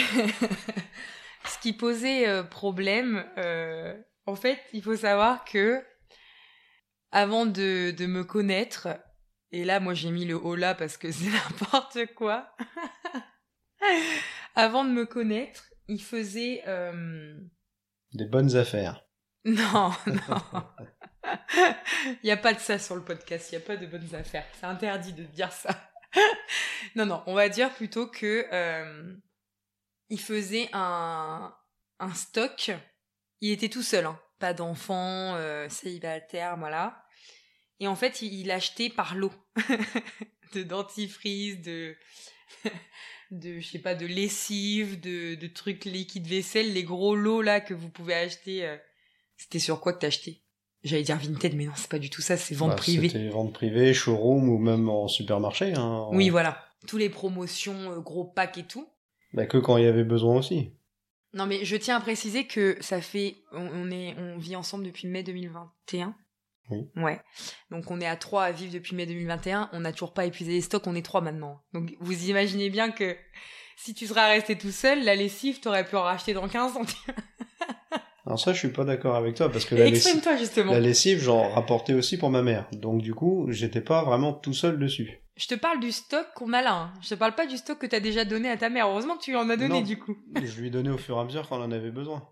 [1.45, 3.95] Ce qui posait euh, problème, euh,
[4.25, 5.83] en fait, il faut savoir que
[7.11, 8.87] avant de, de me connaître,
[9.51, 12.55] et là, moi j'ai mis le haut là parce que c'est n'importe quoi.
[14.55, 17.35] avant de me connaître, il faisait euh,
[18.13, 19.05] des bonnes affaires.
[19.45, 20.63] Non, non.
[22.05, 24.15] Il n'y a pas de ça sur le podcast, il n'y a pas de bonnes
[24.15, 24.45] affaires.
[24.57, 25.91] C'est interdit de dire ça.
[26.95, 29.13] non, non, on va dire plutôt que euh,
[30.09, 31.53] il faisait un,
[31.99, 32.71] un stock.
[33.41, 34.19] Il était tout seul, hein.
[34.39, 37.05] pas d'enfants, euh, célibataire, voilà.
[37.79, 39.33] Et en fait, il, achetait par lot
[40.53, 41.97] de dentifrice, de
[43.39, 47.59] de je sais pas de lessive, de, de trucs liquides vaisselle, les gros lots là
[47.59, 48.65] que vous pouvez acheter.
[48.65, 48.77] Euh,
[49.37, 50.41] c'était sur quoi que t'as acheté
[50.83, 53.07] J'allais dire Vinted, mais non, c'est pas du tout ça, c'est vente bah, privée.
[53.07, 55.73] C'était vente privée, showroom ou même en supermarché.
[55.73, 56.57] Hein, Oui, voilà.
[56.87, 58.87] Tous les promotions, euh, gros packs et tout.
[59.31, 60.71] Bah que quand il y avait besoin aussi.
[61.33, 65.07] Non mais je tiens à préciser que ça fait, on, est, on vit ensemble depuis
[65.07, 66.15] mai 2021.
[66.69, 66.89] Oui.
[66.95, 67.19] Ouais.
[67.71, 69.69] Donc on est à trois à vivre depuis mai 2021.
[69.73, 70.87] On n'a toujours pas épuisé les stocks.
[70.87, 71.61] On est trois maintenant.
[71.73, 73.15] Donc vous imaginez bien que
[73.77, 77.13] si tu serais resté tout seul, la lessive, t'aurais pu en racheter dans 15 centimes.
[78.25, 80.71] Alors ça, je suis pas d'accord avec toi parce que la lessive, justement.
[80.71, 82.67] la lessive, j'en rapportais aussi pour ma mère.
[82.71, 85.19] Donc du coup, j'étais pas vraiment tout seul dessus.
[85.35, 86.73] Je te parle du stock qu'on a là.
[86.73, 86.93] Hein.
[87.01, 88.87] Je te parle pas du stock que t'as déjà donné à ta mère.
[88.87, 90.15] Heureusement que tu lui en as donné du coup.
[90.41, 92.23] je lui ai donné au fur et à mesure quand on en avait besoin.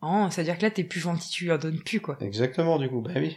[0.00, 2.16] Oh, c'est-à-dire que là, t'es plus gentil, tu lui en donnes plus, quoi.
[2.20, 3.00] Exactement, du coup.
[3.00, 3.36] Bah oui.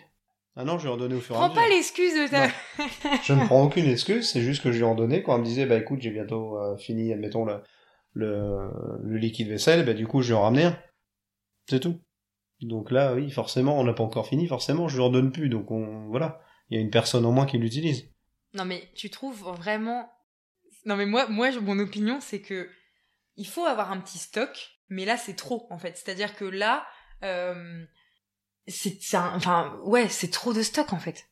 [0.56, 1.54] Ah non, je lui ai redonné au fur et à mesure.
[1.54, 2.48] Prends pas l'excuse de ta...
[3.24, 5.46] je ne prends aucune excuse, c'est juste que je lui ai redonné quand elle me
[5.46, 7.62] disait, bah écoute, j'ai bientôt euh, fini, admettons, le,
[8.14, 8.70] le,
[9.04, 10.78] le, liquide vaisselle, bah du coup, je lui ai ramené un.
[11.70, 12.02] C'est tout.
[12.62, 15.72] Donc là, oui, forcément, on n'a pas encore fini, forcément, je lui redonne plus, donc
[15.72, 16.42] on, voilà.
[16.70, 18.10] Il y a une personne en moins qui l'utilise.
[18.54, 20.10] Non mais, tu trouves vraiment...
[20.86, 22.70] Non mais moi, moi, mon opinion, c'est que
[23.38, 25.98] il faut avoir un petit stock, Mais là, c'est trop, en fait.
[25.98, 26.86] C'est-à-dire que là,
[27.24, 27.86] euh,
[28.68, 31.28] c'est, enfin, ouais, c'est trop de stock, en fait.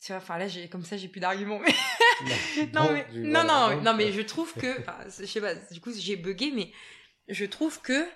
[0.00, 1.58] Tu vois, enfin là, j'ai, comme ça, j'ai plus d'arguments.
[2.24, 5.54] mais- non, mais, non, vois, non, non, mais je trouve que, enfin, je sais pas,
[5.54, 6.70] du coup, j'ai bugué, mais
[7.28, 8.06] je trouve que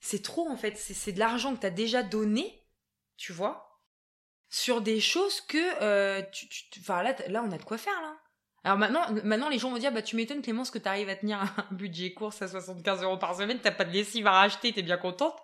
[0.00, 0.76] c'est trop, en fait.
[0.76, 2.66] C'est, de l'argent que t'as déjà donné,
[3.16, 3.80] tu vois,
[4.48, 6.46] sur des choses que, euh, tu,
[6.80, 8.16] enfin là, là, on a de quoi faire, là.
[8.64, 11.40] Alors maintenant, maintenant, les gens vont dire, bah, tu m'étonnes, Clémence, que t'arrives à tenir
[11.40, 14.82] un budget course à 75 euros par semaine, t'as pas de lessive à racheter, t'es
[14.82, 15.38] bien contente.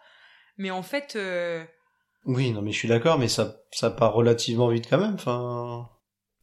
[0.59, 1.65] Mais en fait, euh,
[2.27, 5.15] Oui, non, mais je suis d'accord, mais ça, ça part relativement vite quand même.
[5.15, 5.89] Enfin,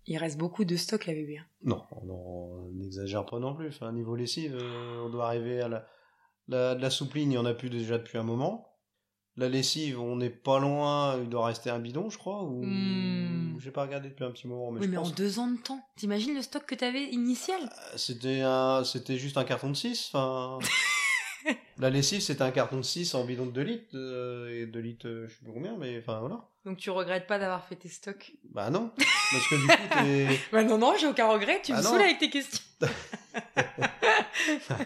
[0.06, 1.40] il reste beaucoup de stock, là, bébé.
[1.64, 3.70] non, non, on n'exagère pas non plus.
[3.70, 5.86] Enfin, niveau lessive, euh, on doit arriver à la,
[6.48, 8.68] la, de la soupline, il y en a plus déjà depuis un moment.
[9.38, 13.58] La lessive, on n'est pas loin, il doit rester un bidon, je crois, ou Hmm.
[13.60, 15.58] j'ai pas regardé depuis un petit moment, mais oui, je mais en deux ans de
[15.58, 15.80] temps.
[15.96, 17.62] T'imagines le stock que t'avais initial?
[17.64, 20.60] Euh, C'était un, c'était juste un carton de 6, enfin.
[21.82, 24.80] la lessive, c'était un carton de 6 en bidon de 2 litres, euh, et 2
[24.80, 26.48] litres, euh, je sais plus combien, mais enfin voilà.
[26.66, 28.34] Donc tu regrettes pas d'avoir fait tes stocks?
[28.54, 30.28] Bah non, parce que du coup, t'es.
[30.52, 31.90] Bah non, non, j'ai aucun regret, tu Ah me non.
[31.90, 32.62] saoules avec tes questions.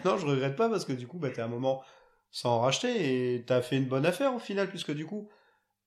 [0.04, 1.82] non, je regrette pas parce que du coup, bah, t'es à un moment
[2.30, 5.28] sans en racheter et t'as fait une bonne affaire au final, puisque du coup,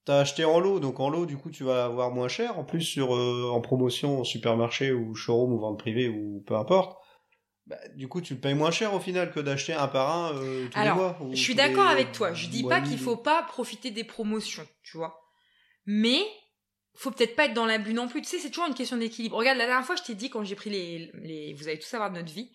[0.06, 2.58] t'as acheté en lot, donc en lot, du coup, tu vas avoir moins cher.
[2.58, 6.56] En plus, sur euh, en promotion, au supermarché ou showroom ou vente privée ou peu
[6.56, 6.98] importe,
[7.70, 10.36] bah, du coup, tu le payes moins cher au final que d'acheter un par un
[10.36, 11.18] euh, tous Alors, les mois.
[11.22, 12.34] ou Je suis d'accord les avec toi.
[12.34, 15.22] Je dis pas qu'il faut pas profiter des promotions, tu vois.
[15.86, 16.20] Mais
[16.96, 18.22] faut peut-être pas être dans l'abus non plus.
[18.22, 19.38] Tu sais, c'est toujours une question d'équilibre.
[19.38, 21.88] Regarde, la dernière fois, je t'ai dit quand j'ai pris les, les, vous allez tous
[21.88, 22.52] savoir de notre vie,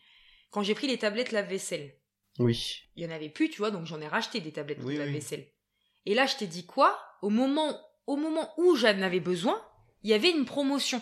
[0.50, 1.94] quand j'ai pris les tablettes lave-vaisselle,
[2.38, 2.82] Oui.
[2.96, 5.46] il y en avait plus, tu vois, donc j'en ai racheté des tablettes Oui, lave-vaisselle.
[6.06, 6.98] Et là, je t'ai dit quoi?
[7.22, 9.60] Au moment, au moment où j'en avais besoin,
[10.02, 11.00] il y avait une promotion,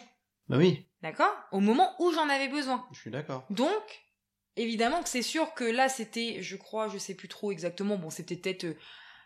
[0.49, 1.35] Bah oui, d'accord?
[1.51, 2.87] Au moment où j'en avais besoin.
[2.93, 3.45] je suis d'accord.
[3.51, 4.03] Donc,
[4.57, 8.11] évidemment que c'est sûr que là, c'était, je crois, je sais plus trop exactement, bon,
[8.11, 8.75] c'était peut-être euh,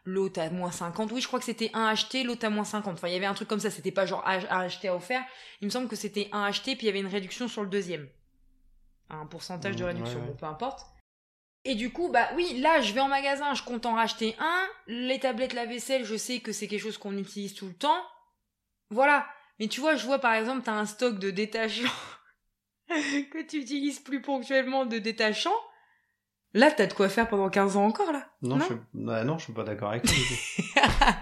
[0.04, 1.10] l'autre à moins 50.
[1.12, 2.94] Oui, je crois que c'était un acheté, l'autre à moins 50.
[2.94, 5.24] Enfin, il y avait un truc comme ça, c'était pas genre un acheté à offert.
[5.60, 7.68] Il me semble que c'était un acheté, puis il y avait une réduction sur le
[7.68, 8.08] deuxième.
[9.10, 10.30] Un pourcentage de Mmh, réduction, ouais, ouais.
[10.30, 10.86] bon, peu importe.
[11.64, 14.66] Et du coup, bah oui, là, je vais en magasin, je compte en racheter un.
[14.86, 18.04] Les tablettes lave-vaisselle, je sais que c'est quelque chose qu'on utilise tout le temps.
[18.90, 19.26] Voilà.
[19.60, 21.88] Mais tu vois, je vois par exemple, t'as un stock de détachants
[22.88, 25.50] que tu utilises plus ponctuellement de détachants.
[26.54, 28.28] Là, t'as de quoi faire pendant 15 ans encore, là.
[28.40, 28.74] Non, Non je suis...
[28.94, 30.14] bah, non, je suis pas d'accord avec toi.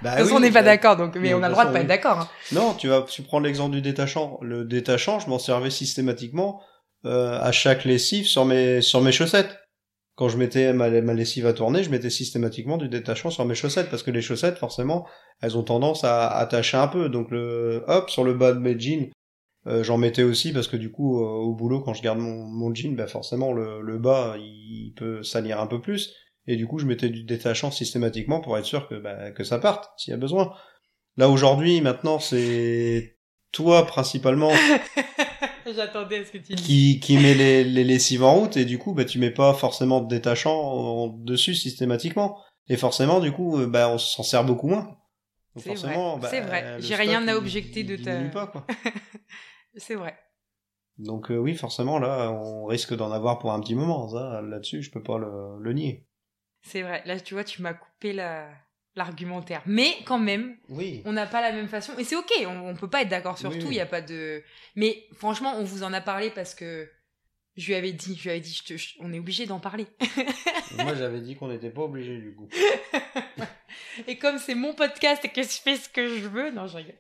[0.03, 1.65] Bah de toute façon, oui, on n'est pas d'accord, donc, mais on a le droit
[1.65, 1.81] de façon, pas oui.
[1.81, 2.21] être d'accord.
[2.21, 2.29] hein.
[2.53, 4.39] Non, tu vas, tu prends l'exemple du détachant.
[4.43, 6.63] Le détachant, je m'en servais systématiquement
[7.05, 9.59] euh, à chaque lessive sur mes sur mes chaussettes.
[10.17, 13.91] Quand je mettais ma, lessive à tourner, je mettais systématiquement du détachant sur mes chaussettes
[13.91, 15.07] parce que les chaussettes, forcément,
[15.41, 17.09] elles ont tendance à attacher un peu.
[17.09, 19.11] Donc le hop sur le bas de mes jeans,
[19.67, 22.45] euh, j'en mettais aussi parce que du coup euh, au boulot quand je garde mon,
[22.47, 26.15] mon jean, bah forcément le, le bas il peut salir un peu plus
[26.47, 29.59] et du coup je mettais du détachant systématiquement pour être sûr que bah, que ça
[29.59, 30.53] parte s'il y a besoin.
[31.17, 33.19] Là aujourd'hui, maintenant, c'est
[33.53, 34.51] toi principalement
[35.73, 36.67] J'attendais à ce que tu dises.
[36.67, 39.55] qui, qui met les, les lessives en route et du coup, bah, tu mets pas
[39.55, 42.39] forcément de détachant en- dessus systématiquement.
[42.69, 44.97] Et forcément, du coup, euh, bah, on s'en sert beaucoup moins.
[45.55, 46.77] Donc C'est vrai, bah, c'est vrai.
[46.81, 48.67] J'ai rien à objecter il de ta- diminue pas, quoi.
[49.77, 50.17] C'est vrai.
[50.99, 54.09] Donc euh, oui, forcément, là, on risque d'en avoir pour un petit moment.
[54.09, 56.07] Ça, là-dessus, je peux pas le, le nier.
[56.63, 57.03] C'est vrai.
[57.05, 58.49] Là, tu vois, tu m'as coupé la...
[58.97, 59.63] l'argumentaire.
[59.67, 61.03] Mais quand même, Oui.
[61.05, 61.93] on n'a pas la même façon.
[61.99, 63.81] Et c'est ok, on, on peut pas être d'accord sur Oui, tout, il oui.
[63.81, 64.43] a pas de...
[64.77, 66.89] Mais franchement, on vous en a parlé parce que
[67.57, 69.61] je lui avais dit, je lui avais dit, je te- je- on est obligé d'en
[69.61, 69.87] parler.
[70.79, 72.49] Moi, j'avais dit qu'on n'était pas obligé, du coup.
[74.07, 76.77] Et comme c'est mon podcast et que je fais ce que je veux, non, je
[76.77, 76.95] rigole.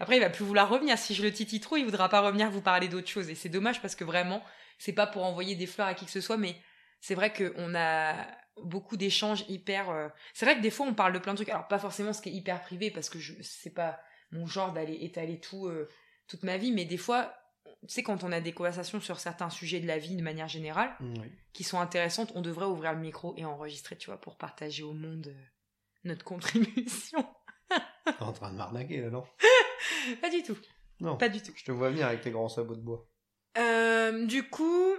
[0.00, 0.98] Après, il va plus vouloir revenir.
[0.98, 3.30] Si je le titille trop, il voudra pas revenir vous parler d'autre chose.
[3.30, 4.42] Et c'est dommage parce que vraiment,
[4.78, 6.56] c'est pas pour envoyer des fleurs à qui que ce soit, mais
[7.00, 8.14] c'est vrai qu'on a
[8.62, 9.90] beaucoup d'échanges hyper.
[9.90, 11.48] euh, C'est vrai que des fois, on parle de plein de trucs.
[11.48, 13.98] Alors, pas forcément ce qui est hyper privé parce que je c'est pas
[14.32, 15.88] mon genre d'aller étaler tout euh,
[16.26, 17.32] toute ma vie, mais des fois,
[17.64, 20.48] tu sais, quand on a des conversations sur certains sujets de la vie de manière
[20.48, 21.30] générale, Oui.
[21.52, 24.92] qui sont intéressantes, on devrait ouvrir le micro et enregistrer, tu vois, pour partager au
[24.92, 25.44] monde euh,
[26.04, 27.24] notre contribution.
[28.04, 29.24] T'es en train de m'arnaquer, là, non?
[30.20, 30.56] Pas du tout,
[31.00, 31.16] Non.
[31.16, 31.52] pas du tout.
[31.56, 33.08] Je te vois venir avec tes grands sabots de bois.
[34.26, 34.94] Du coup,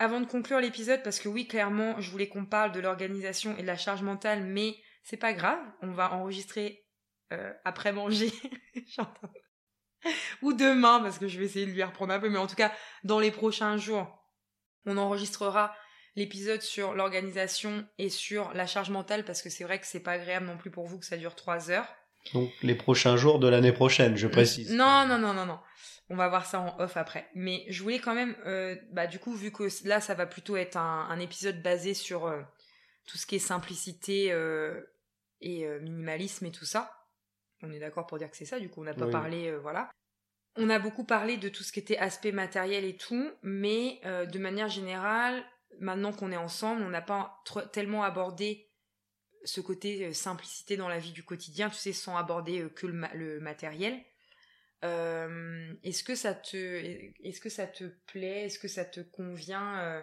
[0.00, 3.62] avant de conclure l'épisode, parce que oui, clairement, je voulais qu'on parle de l'organisation et
[3.62, 4.74] de la charge mentale, mais
[5.04, 6.86] c'est pas grave, on va enregistrer
[7.32, 8.32] euh, après manger.
[8.96, 9.30] J'entends.
[10.40, 12.56] Ou demain, parce que je vais essayer de lui reprendre un peu, mais en tout
[12.56, 12.72] cas,
[13.04, 14.26] dans les prochains jours,
[14.86, 15.76] on enregistrera
[16.16, 20.12] l'épisode sur l'organisation et sur la charge mentale, parce que c'est vrai que c'est pas
[20.12, 21.94] agréable non plus pour vous que ça dure trois heures.
[22.32, 24.72] Donc, les prochains jours de l'année prochaine, je précise.
[24.72, 25.58] Non, non, non, non, non.
[26.10, 27.30] On va voir ça en off après.
[27.34, 30.56] Mais je voulais quand même, euh, bah du coup, vu que là, ça va plutôt
[30.56, 32.42] être un, un épisode basé sur euh,
[33.06, 34.26] tout ce qui est simplicité
[35.40, 36.92] et minimalisme et tout ça.
[37.62, 39.90] On est d'accord pour dire que c'est ça, du coup, on n'a pas parlé, voilà.
[40.56, 44.38] On a beaucoup parlé de tout ce qui était aspect matériel et tout, mais de
[44.38, 45.42] manière générale,
[45.78, 47.42] maintenant qu'on est ensemble, on n'a pas
[47.72, 48.70] tellement abordé
[49.44, 53.98] ce côté simplicité dans la vie du quotidien, tu sais, sans aborder que le matériel.
[54.84, 59.78] Euh, est-ce que ça te, est-ce que ça te plaît, est-ce que ça te convient
[59.78, 60.02] euh,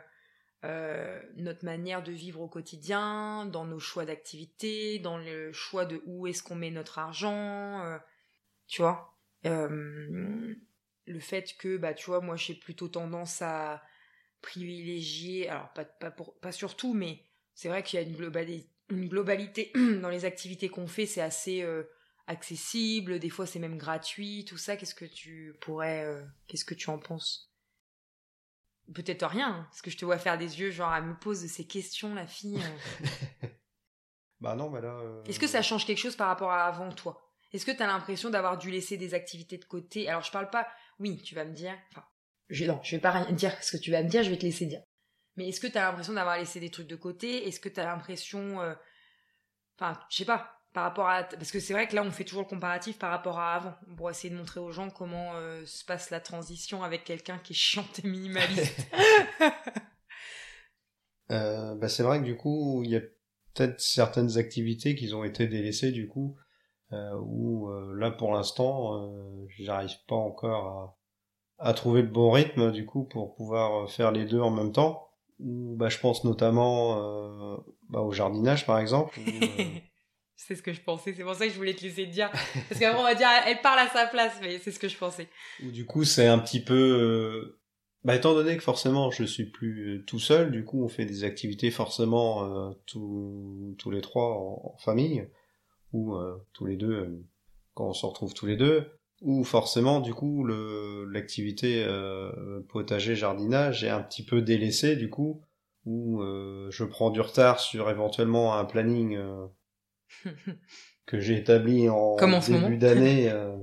[0.65, 6.01] euh, notre manière de vivre au quotidien, dans nos choix d'activité, dans le choix de
[6.05, 7.99] où est-ce qu'on met notre argent,
[8.67, 9.17] tu vois?
[9.43, 13.81] Le fait que, bah, tu vois, moi j'ai plutôt tendance à
[14.41, 17.23] privilégier, alors pas pas pour, pas surtout, mais
[17.55, 19.71] c'est vrai qu'il y a une globalité, une globalité
[20.01, 21.63] dans les activités qu'on fait, c'est assez
[22.27, 26.75] accessible, des fois c'est même gratuit, tout ça, qu'est-ce que tu pourrais, euh, qu'est-ce que
[26.75, 27.51] tu en penses?
[28.93, 31.45] Peut-être rien, hein, parce que je te vois faire des yeux, genre elle me pose
[31.45, 32.61] ces questions, la fille.
[32.61, 33.47] Euh.
[34.39, 34.97] bah non, mais là.
[34.99, 37.33] Euh, Est-ce que ça change quelque chose par rapport à avant toi?
[37.53, 40.07] Est-ce que tu as l'impression d'avoir dû laisser des activités de côté?
[40.09, 40.67] Alors je parle pas,
[40.99, 42.05] oui, tu vas me dire, enfin,
[42.49, 44.37] je, non, je vais pas rien dire ce que tu vas me dire, je vais
[44.37, 44.81] te laisser dire.
[45.35, 47.47] Mais est-ce que tu as l'impression d'avoir laissé des trucs de côté?
[47.47, 48.57] Est-ce que tu as l'impression,
[49.77, 52.23] enfin, je sais pas, par rapport à parce que c'est vrai que là on fait
[52.23, 53.73] toujours le comparatif par rapport à avant.
[53.95, 57.53] Pour essayer de montrer aux gens comment euh, se passe la transition avec quelqu'un qui
[57.53, 58.85] est chiant et minimaliste.
[61.29, 65.25] Euh, bah c'est vrai que du coup il y a peut-être certaines activités qui ont
[65.25, 66.37] été délaissées du coup
[66.93, 69.13] euh, où là pour l'instant
[69.57, 70.97] j'arrive pas encore
[71.59, 74.71] à, à trouver le bon rythme du coup pour pouvoir faire les deux en même
[74.71, 75.09] temps.
[75.39, 77.59] Bah je pense notamment
[77.89, 79.19] bah, au jardinage par exemple
[80.39, 82.29] C'est ce que je pensais, c'est pour ça que je voulais te laisser dire.
[82.69, 84.95] Parce qu'après, on va dire, elle parle à sa place, mais c'est ce que je
[84.95, 85.27] pensais.
[85.61, 86.75] Du coup, c'est un petit peu...
[86.75, 87.59] Euh,
[88.03, 91.05] bah, étant donné que forcément, je suis plus euh, tout seul, du coup, on fait
[91.05, 95.27] des activités forcément euh, tous, tous les trois en, famille,
[95.91, 96.15] ou
[96.53, 97.25] tous les deux,
[97.73, 101.87] quand on se retrouve tous les deux, ou forcément, du coup, l'activité
[102.69, 105.41] potager-jardinage est un petit peu délaissée, du coup,
[105.85, 109.17] où je prends du retard sur éventuellement un planning
[111.05, 113.55] que j'ai établi en début d'année, euh,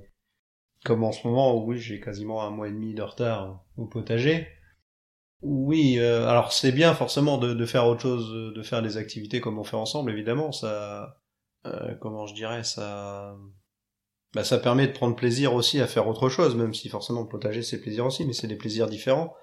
[0.84, 3.86] comme en ce moment où oui, j'ai quasiment un mois et demi de retard au
[3.86, 4.48] potager.
[5.42, 9.40] Oui, euh, alors c'est bien forcément de, de, faire autre chose, de faire des activités
[9.40, 11.20] comme on fait ensemble, évidemment, ça,
[11.66, 13.36] euh, comment je dirais, ça,
[14.32, 17.28] bah, ça permet de prendre plaisir aussi à faire autre chose, même si forcément le
[17.28, 19.34] potager c'est plaisir aussi, mais c'est des plaisirs différents.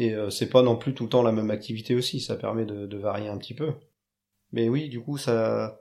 [0.00, 2.86] Et c'est pas non plus tout le temps la même activité aussi, ça permet de,
[2.86, 3.74] de varier un petit peu.
[4.52, 5.80] Mais oui, du coup, ça,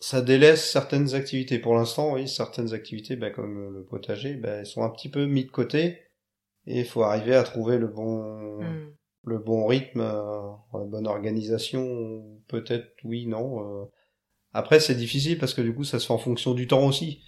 [0.00, 1.58] ça délaisse certaines activités.
[1.58, 5.26] Pour l'instant, oui, certaines activités, ben, comme le potager, ben, elles sont un petit peu
[5.26, 6.00] mis de côté.
[6.66, 8.92] Et il faut arriver à trouver le bon, hmm.
[9.24, 12.40] le bon rythme, euh, la bonne organisation.
[12.48, 13.82] Peut-être, oui, non.
[13.82, 13.84] Euh.
[14.52, 17.22] Après, c'est difficile parce que du coup, ça se fait en fonction du temps aussi.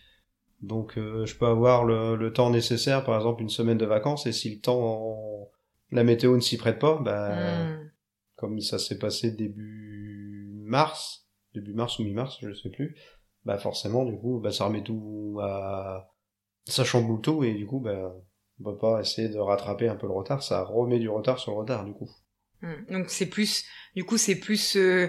[0.62, 4.26] Donc, euh, je peux avoir le, le, temps nécessaire, par exemple, une semaine de vacances,
[4.26, 5.50] et si le temps,
[5.90, 7.90] la météo ne s'y prête pas, ben,
[8.36, 11.21] comme ça s'est passé début mars,
[11.54, 12.96] début mars ou mi-mars, je sais plus,
[13.44, 16.08] bah forcément, du coup, bah ça remet tout à...
[16.66, 18.14] Ça chamboule tout, et du coup, bah,
[18.60, 21.52] on peut pas essayer de rattraper un peu le retard, ça remet du retard sur
[21.52, 22.08] le retard, du coup.
[22.60, 22.84] Hmm.
[22.88, 23.64] Donc c'est plus...
[23.96, 24.76] Du coup, c'est plus...
[24.76, 25.08] Euh,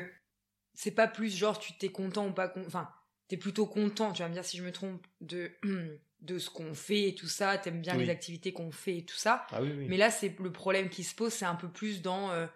[0.73, 2.65] c'est pas plus genre tu t'es content ou pas content...
[2.65, 2.89] Enfin,
[3.27, 5.51] t'es plutôt content, tu vas me dire si je me trompe, de...
[6.23, 9.17] de ce qu'on fait et tout ça, t'aimes bien les activités qu'on fait et tout
[9.17, 9.45] ça.
[9.51, 9.87] Ah, oui, oui.
[9.89, 12.47] Mais là, c'est le problème qui se pose, c'est un peu plus dans euh,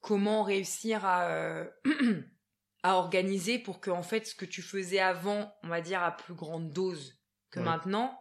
[0.00, 1.68] comment réussir à euh,
[2.82, 6.16] à organiser pour que en fait ce que tu faisais avant, on va dire à
[6.16, 7.18] plus grande dose
[7.50, 8.18] que maintenant,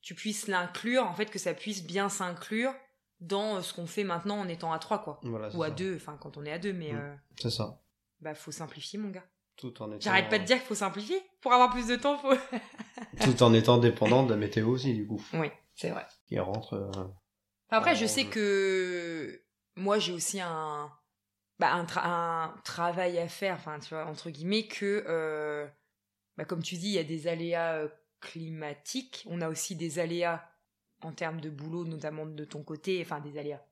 [0.00, 2.74] tu puisses l'inclure, en fait que ça puisse bien s'inclure
[3.20, 5.20] dans euh, ce qu'on fait maintenant en étant à trois quoi,
[5.54, 6.98] ou à deux, enfin quand on est à deux, mais mm.
[6.98, 7.80] euh, c'est ça.
[8.20, 9.24] Bah faut simplifier mon gars.
[9.56, 10.00] Tout en étant.
[10.00, 12.18] J'arrête pas de dire qu'il faut simplifier pour avoir plus de temps.
[12.18, 12.34] Faut...
[13.22, 15.22] Tout en étant dépendant de la météo aussi du coup.
[15.34, 16.06] Oui, c'est vrai.
[16.26, 16.74] Qui rentre.
[16.74, 17.04] Euh,
[17.68, 19.42] après, je sais que
[19.76, 20.90] moi j'ai aussi un
[21.62, 25.64] bah, un, travail à faire, enfin, tu vois, entre guillemets, que, euh,
[26.36, 27.88] bah, comme tu dis, il y a des aléas euh,
[28.20, 30.44] climatiques, on a aussi des aléas
[31.02, 33.64] en termes de boulot, notamment de ton côté, enfin, des aléas,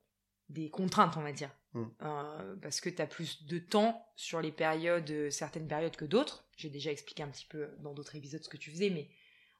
[0.48, 1.50] des contraintes, on va dire.
[1.72, 1.84] Mm.
[2.02, 6.44] Euh, parce que tu as plus de temps sur les périodes, certaines périodes que d'autres.
[6.56, 9.08] J'ai déjà expliqué un petit peu dans d'autres épisodes ce que tu faisais, mais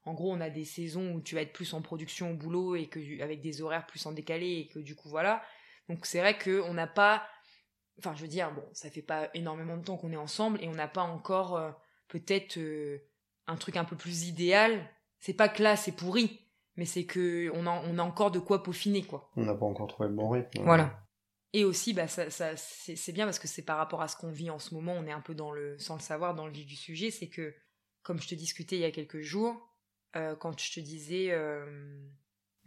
[0.04, 2.76] en gros, on a des saisons où tu vas être plus en production au boulot
[2.76, 5.42] et que avec des horaires plus en décalé et que du coup voilà.
[5.88, 7.26] Donc c'est vrai qu'on n'a pas
[8.00, 10.68] Enfin, je veux dire, bon, ça fait pas énormément de temps qu'on est ensemble et
[10.68, 11.70] on n'a pas encore euh,
[12.08, 12.98] peut-être euh,
[13.46, 14.88] un truc un peu plus idéal.
[15.18, 16.40] C'est pas que là, c'est pourri,
[16.76, 19.30] mais c'est que on a, on a encore de quoi peaufiner, quoi.
[19.36, 20.62] On n'a pas encore trouvé le bon rythme.
[20.64, 21.06] Voilà.
[21.52, 24.30] Et aussi, bah, ça, ça c'est bien parce que c'est par rapport à ce qu'on
[24.30, 26.52] vit en ce moment, on est un peu dans le, sans le savoir, dans le
[26.52, 27.54] vif du sujet, c'est que,
[28.02, 29.68] comme je te discutais il y a quelques jours,
[30.16, 31.98] euh, quand je te disais euh,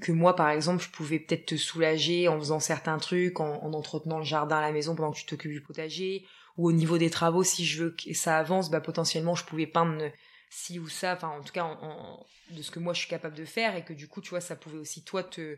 [0.01, 3.73] que moi, par exemple, je pouvais peut-être te soulager en faisant certains trucs, en, en,
[3.73, 6.25] entretenant le jardin à la maison pendant que tu t'occupes du potager,
[6.57, 9.67] ou au niveau des travaux, si je veux que ça avance, bah, potentiellement, je pouvais
[9.67, 10.11] peindre
[10.49, 13.35] ci ou ça, enfin, en tout cas, en, de ce que moi, je suis capable
[13.35, 15.57] de faire, et que du coup, tu vois, ça pouvait aussi, toi, te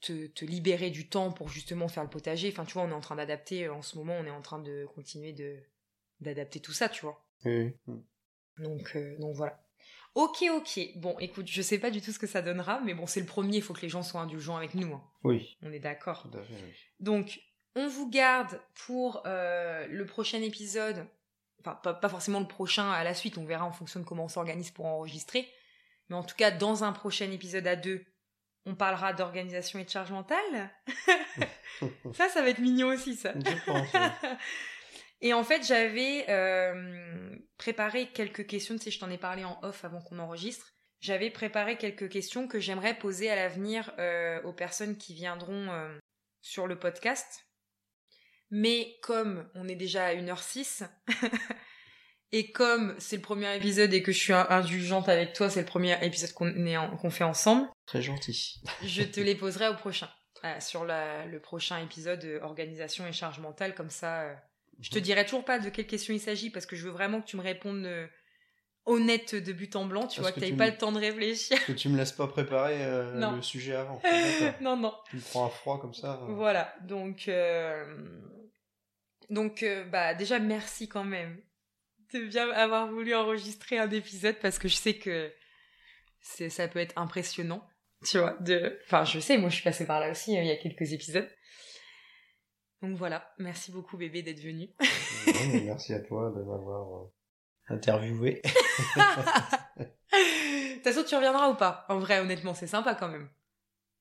[0.00, 2.48] te, libérer du temps pour justement faire le potager.
[2.50, 4.42] Enfin, tu vois, on est en train d'adapter, euh, en ce moment, on est en
[4.42, 5.58] train de continuer de
[6.20, 7.26] d'adapter tout ça, tu vois.
[8.58, 9.65] Donc, euh, donc voilà.
[10.14, 10.80] Ok, ok.
[10.96, 13.26] Bon, écoute, je sais pas du tout ce que ça donnera, mais bon, c'est le
[13.26, 14.94] premier, il faut que les gens soient indulgents avec nous.
[14.94, 15.04] Hein.
[15.24, 15.56] Oui.
[15.62, 16.26] On est d'accord.
[16.32, 16.40] Oui.
[17.00, 17.40] Donc,
[17.74, 21.06] on vous garde pour euh, le prochain épisode.
[21.60, 24.24] Enfin, pas, pas, forcément le prochain à la suite, on verra en fonction de comment
[24.24, 25.46] on s'organise pour enregistrer.
[26.08, 28.02] Mais en tout cas, dans un prochain épisode à deux,
[28.64, 30.70] on parlera d'organisation et de charge mentale.
[32.14, 33.32] ça, ça va être mignon aussi, ça.
[33.34, 33.88] Je pense.
[35.20, 38.76] et en fait, j'avais euh, préparé quelques questions.
[38.76, 40.72] Tu sais, je t'en ai parlé en off avant qu'on enregistre.
[41.00, 45.98] J'avais préparé quelques questions que j'aimerais poser à l'avenir euh, aux personnes qui viendront euh,
[46.42, 47.46] sur le podcast.
[48.50, 50.86] Mais comme on est déjà à 1h06,
[52.32, 55.66] et comme c'est le premier épisode et que je suis indulgente avec toi, c'est le
[55.66, 57.68] premier épisode qu'on fait ensemble.
[57.86, 58.62] Très gentil.
[58.84, 60.08] je te les poserai au prochain.
[60.60, 64.36] Sur le prochain épisode organisation et charge mentale, comme ça.
[64.78, 66.92] Euh, je te dirai toujours pas de quelle question il s'agit parce que je veux
[66.92, 67.88] vraiment que tu me répondes
[68.84, 71.64] honnête de but en blanc, tu vois, que, tu n'aies pas le temps de réfléchir.
[71.66, 72.78] Que tu me laisses pas préparer
[73.14, 74.00] le sujet avant.
[74.60, 74.94] non, non.
[75.10, 76.20] Tu me prends à froid comme ça.
[76.28, 77.30] Voilà, donc.
[79.28, 81.40] Donc, bah, déjà, merci quand même
[82.12, 85.32] de bien avoir voulu enregistrer un épisode parce que je sais que
[86.20, 87.66] ça peut être impressionnant
[88.04, 90.50] tu vois de enfin je sais moi je suis passée par là aussi il y
[90.50, 91.28] a quelques épisodes
[92.82, 94.68] donc voilà merci beaucoup bébé d'être venu
[95.64, 97.12] merci à toi de m'avoir euh,
[97.68, 98.42] interviewé
[99.76, 101.86] de toute façon tu reviendras ou pas?
[101.88, 103.28] En vrai honnêtement c'est sympa quand même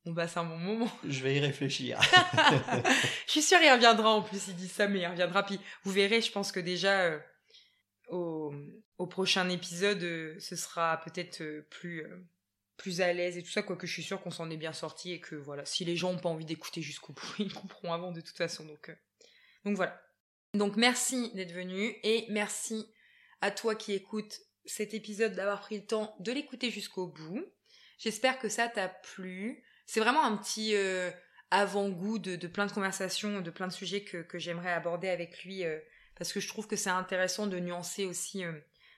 [0.06, 0.92] on passe un bon moment.
[1.08, 2.00] Je vais y réfléchir.
[3.26, 5.44] je suis sûre il reviendra en plus, il dit ça, mais il reviendra.
[5.44, 7.20] Puis vous verrez, je pense que déjà, euh,
[8.10, 8.54] au,
[8.98, 12.06] au prochain épisode, euh, ce sera peut-être euh, plus,
[12.78, 15.12] plus à l'aise et tout ça, quoique je suis sûre qu'on s'en est bien sorti
[15.12, 18.12] et que voilà, si les gens n'ont pas envie d'écouter jusqu'au bout, ils comprendront avant
[18.12, 18.66] de toute façon.
[18.66, 18.96] Donc,
[19.64, 20.02] donc voilà.
[20.54, 22.86] Donc merci d'être venu et merci
[23.42, 27.44] à toi qui écoutes cet épisode d'avoir pris le temps de l'écouter jusqu'au bout.
[27.98, 29.64] J'espère que ça t'a plu.
[29.86, 30.74] C'est vraiment un petit
[31.52, 35.64] avant-goût de, de, plein de conversations, de plein de sujets que, j'aimerais aborder avec lui
[36.16, 38.54] parce que je trouve que c'est intéressant de nuancer aussi euh,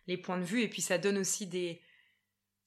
[0.08, 1.82] les points de vue et puis ça donne aussi des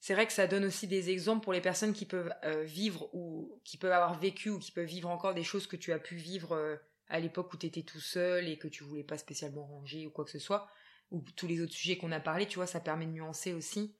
[0.01, 3.09] c'est vrai que ça donne aussi des exemples pour les personnes qui peuvent euh, vivre
[3.13, 5.99] ou qui peuvent avoir vécu ou qui peuvent vivre encore des choses que tu as
[5.99, 6.75] pu vivre euh,
[7.07, 10.11] à l'époque où tu étais tout seul et que tu voulais pas spécialement ranger ou
[10.11, 10.67] quoi que ce soit
[11.11, 13.95] ou tous les autres sujets qu'on a parlé tu vois ça permet de nuancer aussi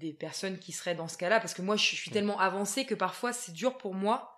[0.00, 2.96] des personnes qui seraient dans ce cas-là parce que moi je suis tellement avancée que
[2.96, 4.34] parfois c'est dur pour moi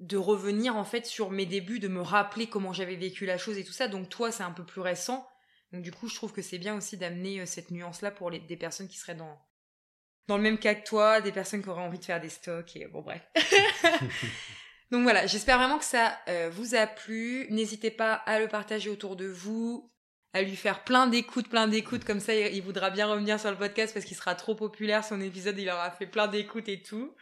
[0.00, 3.58] de revenir en fait sur mes débuts, de me rappeler comment j'avais vécu la chose
[3.58, 3.88] et tout ça.
[3.88, 5.26] Donc toi, c'est un peu plus récent.
[5.72, 8.40] Donc du coup, je trouve que c'est bien aussi d'amener euh, cette nuance-là pour les,
[8.40, 9.38] des personnes qui seraient dans
[10.26, 12.76] dans le même cas que toi, des personnes qui auraient envie de faire des stocks
[12.76, 13.22] et bon bref.
[14.90, 17.46] Donc voilà, j'espère vraiment que ça euh, vous a plu.
[17.50, 19.90] N'hésitez pas à le partager autour de vous,
[20.32, 23.56] à lui faire plein d'écoutes, plein d'écoutes, comme ça il, voudra bien revenir sur le
[23.56, 27.14] podcast parce qu'il sera trop populaire, son épisode il aura fait plein d'écoutes et tout.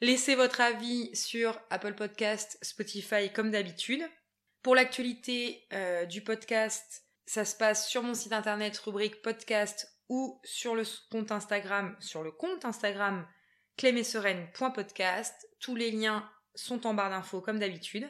[0.00, 4.02] Laissez votre avis sur Apple Podcast, Spotify comme d'habitude.
[4.62, 10.40] Pour l'actualité euh, du podcast, ça se passe sur mon site internet rubrique podcast ou
[10.44, 13.26] sur le compte Instagram, sur le compte Instagram
[13.76, 15.48] clémesereine.podcast.
[15.60, 18.08] Tous les liens sont en barre d'infos comme d'habitude.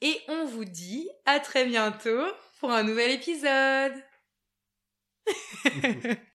[0.00, 2.24] Et on vous dit à très bientôt
[2.58, 3.94] pour un nouvel épisode.